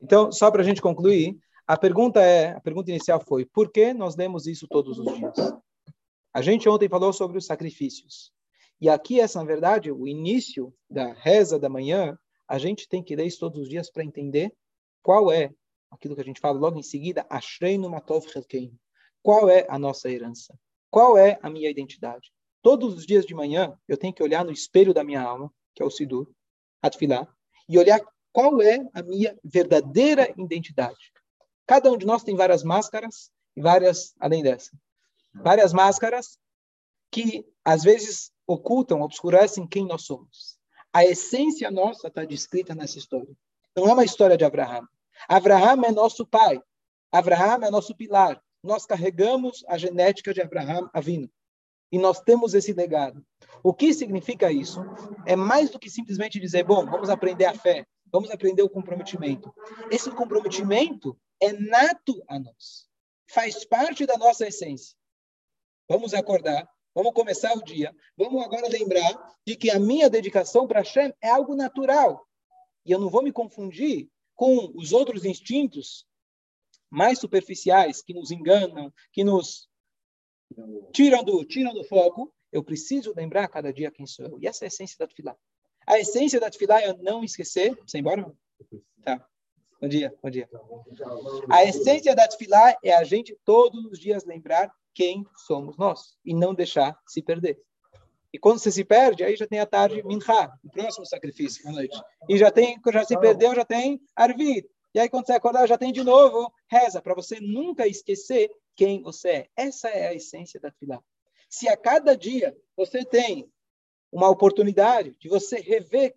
Então, 0.00 0.32
só 0.32 0.50
para 0.50 0.62
a 0.62 0.64
gente 0.64 0.80
concluir, 0.80 1.38
a 1.66 1.76
pergunta 1.76 2.20
é, 2.20 2.52
a 2.52 2.60
pergunta 2.60 2.90
inicial 2.90 3.20
foi, 3.20 3.44
por 3.44 3.70
que 3.70 3.92
nós 3.92 4.16
lemos 4.16 4.46
isso 4.46 4.66
todos 4.68 4.98
os 4.98 5.14
dias? 5.14 5.34
A 6.34 6.42
gente 6.42 6.68
ontem 6.68 6.88
falou 6.88 7.12
sobre 7.12 7.38
os 7.38 7.46
sacrifícios. 7.46 8.32
E 8.80 8.88
aqui, 8.88 9.20
essa, 9.20 9.38
na 9.38 9.44
verdade, 9.44 9.92
o 9.92 10.08
início 10.08 10.74
da 10.90 11.12
reza 11.12 11.58
da 11.58 11.68
manhã, 11.68 12.18
a 12.48 12.58
gente 12.58 12.88
tem 12.88 13.02
que 13.02 13.14
ler 13.14 13.26
isso 13.26 13.38
todos 13.38 13.60
os 13.60 13.68
dias 13.68 13.90
para 13.90 14.04
entender 14.04 14.52
qual 15.02 15.30
é 15.30 15.52
aquilo 15.90 16.14
que 16.14 16.20
a 16.20 16.24
gente 16.24 16.40
fala 16.40 16.58
logo 16.58 16.78
em 16.78 16.82
seguida, 16.82 17.26
Ashreinu 17.28 17.88
Matov. 17.88 18.26
Qual 19.22 19.48
é 19.48 19.66
a 19.68 19.78
nossa 19.78 20.10
herança? 20.10 20.58
Qual 20.90 21.16
é 21.16 21.38
a 21.42 21.48
minha 21.48 21.70
identidade? 21.70 22.32
Todos 22.60 22.94
os 22.94 23.06
dias 23.06 23.24
de 23.24 23.34
manhã, 23.34 23.78
eu 23.86 23.96
tenho 23.96 24.12
que 24.12 24.22
olhar 24.22 24.44
no 24.44 24.52
espelho 24.52 24.92
da 24.92 25.04
minha 25.04 25.22
alma, 25.22 25.52
que 25.74 25.82
é 25.82 25.86
o 25.86 25.90
Sidur, 25.90 26.28
Atfilah, 26.80 27.28
e 27.68 27.78
olhar 27.78 28.00
qual 28.32 28.60
é 28.62 28.78
a 28.94 29.02
minha 29.02 29.38
verdadeira 29.44 30.32
identidade. 30.36 31.12
Cada 31.72 31.90
um 31.90 31.96
de 31.96 32.04
nós 32.04 32.22
tem 32.22 32.36
várias 32.36 32.62
máscaras 32.62 33.30
e 33.56 33.62
várias, 33.62 34.14
além 34.20 34.42
dessa, 34.42 34.70
várias 35.32 35.72
máscaras 35.72 36.36
que 37.10 37.46
às 37.64 37.82
vezes 37.82 38.30
ocultam, 38.46 39.00
obscurecem 39.00 39.66
quem 39.66 39.86
nós 39.86 40.02
somos. 40.02 40.58
A 40.92 41.02
essência 41.02 41.70
nossa 41.70 42.08
está 42.08 42.26
descrita 42.26 42.74
nessa 42.74 42.98
história. 42.98 43.34
Não 43.74 43.88
é 43.88 43.92
uma 43.94 44.04
história 44.04 44.36
de 44.36 44.44
Abraão. 44.44 44.86
Abraão 45.26 45.82
é 45.82 45.90
nosso 45.90 46.26
pai. 46.26 46.60
Abraão 47.10 47.64
é 47.64 47.70
nosso 47.70 47.96
pilar. 47.96 48.38
Nós 48.62 48.84
carregamos 48.84 49.64
a 49.66 49.78
genética 49.78 50.34
de 50.34 50.42
Abraão 50.42 50.90
Avino. 50.92 51.30
E 51.90 51.98
nós 51.98 52.20
temos 52.20 52.52
esse 52.52 52.74
legado. 52.74 53.24
O 53.62 53.72
que 53.72 53.94
significa 53.94 54.52
isso? 54.52 54.84
É 55.24 55.34
mais 55.34 55.70
do 55.70 55.78
que 55.78 55.88
simplesmente 55.88 56.38
dizer, 56.38 56.64
bom, 56.64 56.84
vamos 56.84 57.08
aprender 57.08 57.46
a 57.46 57.54
fé, 57.54 57.86
vamos 58.12 58.30
aprender 58.30 58.62
o 58.62 58.68
comprometimento. 58.68 59.52
Esse 59.90 60.10
comprometimento 60.10 61.18
é 61.40 61.52
nato 61.52 62.22
a 62.28 62.38
nós. 62.38 62.86
Faz 63.28 63.64
parte 63.64 64.04
da 64.04 64.18
nossa 64.18 64.46
essência. 64.46 64.94
Vamos 65.88 66.12
acordar, 66.14 66.68
vamos 66.94 67.12
começar 67.12 67.52
o 67.54 67.64
dia, 67.64 67.94
vamos 68.16 68.44
agora 68.44 68.68
lembrar 68.68 69.36
de 69.46 69.56
que 69.56 69.70
a 69.70 69.80
minha 69.80 70.08
dedicação 70.08 70.66
para 70.66 70.80
Hashem 70.80 71.12
é 71.20 71.30
algo 71.30 71.56
natural. 71.56 72.28
E 72.84 72.92
eu 72.92 73.00
não 73.00 73.08
vou 73.08 73.22
me 73.22 73.32
confundir 73.32 74.08
com 74.34 74.72
os 74.74 74.92
outros 74.92 75.24
instintos 75.24 76.06
mais 76.90 77.18
superficiais 77.18 78.02
que 78.02 78.12
nos 78.12 78.30
enganam, 78.30 78.92
que 79.12 79.24
nos 79.24 79.68
tiram 80.92 81.24
do, 81.24 81.44
tiram 81.44 81.72
do 81.72 81.84
foco. 81.84 82.32
Eu 82.50 82.62
preciso 82.62 83.14
lembrar 83.16 83.48
cada 83.48 83.72
dia 83.72 83.90
quem 83.90 84.06
sou 84.06 84.26
eu. 84.26 84.38
E 84.38 84.46
essa 84.46 84.64
é 84.64 84.66
a 84.66 84.68
essência 84.68 84.96
da 84.98 85.06
Tfilá. 85.06 85.36
A 85.86 85.98
essência 85.98 86.38
da 86.38 86.50
Tfilá 86.50 86.80
é 86.80 86.92
não 86.98 87.24
esquecer. 87.24 87.76
Você 87.86 87.98
embora? 87.98 88.30
Tá. 89.04 89.24
Bom 89.80 89.88
dia, 89.88 90.14
bom 90.22 90.30
dia. 90.30 90.48
A 91.50 91.64
essência 91.64 92.14
da 92.14 92.28
Tfilá 92.28 92.76
é 92.84 92.94
a 92.94 93.02
gente 93.02 93.36
todos 93.44 93.84
os 93.86 93.98
dias 93.98 94.24
lembrar 94.24 94.72
quem 94.94 95.26
somos 95.34 95.76
nós 95.76 96.16
e 96.24 96.34
não 96.34 96.54
deixar 96.54 96.96
se 97.06 97.22
perder. 97.22 97.60
E 98.32 98.38
quando 98.38 98.58
você 98.58 98.70
se 98.70 98.84
perde, 98.84 99.24
aí 99.24 99.36
já 99.36 99.46
tem 99.46 99.58
a 99.58 99.66
tarde 99.66 100.02
Minha, 100.04 100.52
o 100.64 100.70
próximo 100.70 101.04
sacrifício 101.04 101.68
à 101.68 101.72
noite. 101.72 102.00
E 102.28 102.38
já 102.38 102.50
tem, 102.50 102.80
já 102.92 103.04
se 103.04 103.18
perdeu, 103.18 103.54
já 103.54 103.64
tem 103.64 104.00
Arvit. 104.16 104.68
E 104.94 105.00
aí 105.00 105.08
quando 105.08 105.26
você 105.26 105.32
acordar, 105.32 105.66
já 105.66 105.76
tem 105.76 105.92
de 105.92 106.02
novo 106.02 106.52
reza, 106.70 107.02
para 107.02 107.14
você 107.14 107.40
nunca 107.40 107.86
esquecer 107.86 108.50
quem 108.74 109.02
você 109.02 109.28
é. 109.28 109.48
Essa 109.56 109.88
é 109.88 110.08
a 110.08 110.14
essência 110.14 110.60
da 110.60 110.70
Tfilá. 110.70 111.02
Se 111.48 111.68
a 111.68 111.76
cada 111.76 112.16
dia 112.16 112.56
você 112.76 113.04
tem 113.04 113.50
uma 114.12 114.28
oportunidade 114.28 115.16
de 115.18 115.28
você 115.28 115.58
rever 115.58 116.14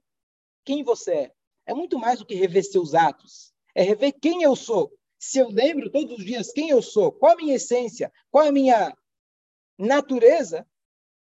quem 0.66 0.84
você 0.84 1.14
é, 1.14 1.32
é 1.68 1.74
muito 1.74 1.98
mais 1.98 2.20
do 2.20 2.26
que 2.26 2.36
rever 2.36 2.64
seus 2.64 2.94
atos 2.94 3.56
é 3.76 3.84
rever 3.84 4.14
quem 4.20 4.42
eu 4.42 4.56
sou. 4.56 4.92
Se 5.20 5.38
eu 5.38 5.50
lembro 5.50 5.92
todos 5.92 6.18
os 6.18 6.26
dias 6.26 6.52
quem 6.52 6.70
eu 6.70 6.82
sou, 6.82 7.12
qual 7.12 7.34
a 7.34 7.36
minha 7.36 7.56
essência, 7.56 8.12
qual 8.32 8.48
a 8.48 8.52
minha 8.52 8.96
natureza, 9.78 10.66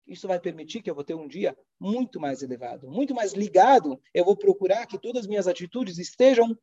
isso 0.07 0.27
vai 0.27 0.41
permitir 0.41 0.83
que 0.83 0.91
eu 0.91 0.95
vou 0.95 1.05
ter 1.05 1.15
um 1.15 1.29
dia 1.29 1.57
muito 1.79 2.19
mais 2.19 2.43
elevado, 2.43 2.91
muito 2.91 3.15
mais 3.15 3.35
ligado. 3.35 4.01
Eu 4.15 4.25
vou 4.25 4.37
procurar 4.37 4.87
que 4.87 4.99
todas 4.99 5.23
as 5.23 5.29
minhas 5.29 5.47
atitudes 5.47 5.99
estejam 5.99 6.59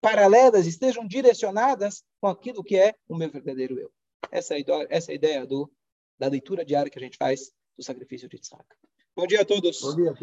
paralelas, 0.00 0.66
estejam 0.66 1.06
direcionadas 1.06 2.02
com 2.20 2.26
aquilo 2.26 2.64
que 2.64 2.76
é 2.76 2.94
o 3.08 3.16
meu 3.16 3.30
verdadeiro 3.30 3.78
eu. 3.78 3.92
Essa 4.32 4.54
é 4.54 4.58
a 4.58 5.12
é 5.12 5.14
ideia 5.14 5.46
do, 5.46 5.70
da 6.18 6.26
leitura 6.26 6.64
diária 6.64 6.90
que 6.90 6.98
a 6.98 7.02
gente 7.02 7.16
faz 7.16 7.52
do 7.76 7.84
sacrifício 7.84 8.28
de 8.28 8.36
Isaac. 8.36 8.64
Bom 9.14 9.26
dia 9.26 9.42
a 9.42 9.44
todos. 9.44 9.80
Bom 9.82 9.94
dia, 9.94 10.14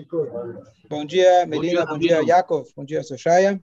Bom 0.90 1.06
dia, 1.06 1.46
Melina. 1.46 1.86
Bom 1.86 2.00
dia, 2.00 2.18
Bom 2.18 2.24
dia 2.24 2.36
Yaakov. 2.36 2.68
Bom 2.76 2.86
dia, 2.86 3.04
Soshaya. 3.04 3.62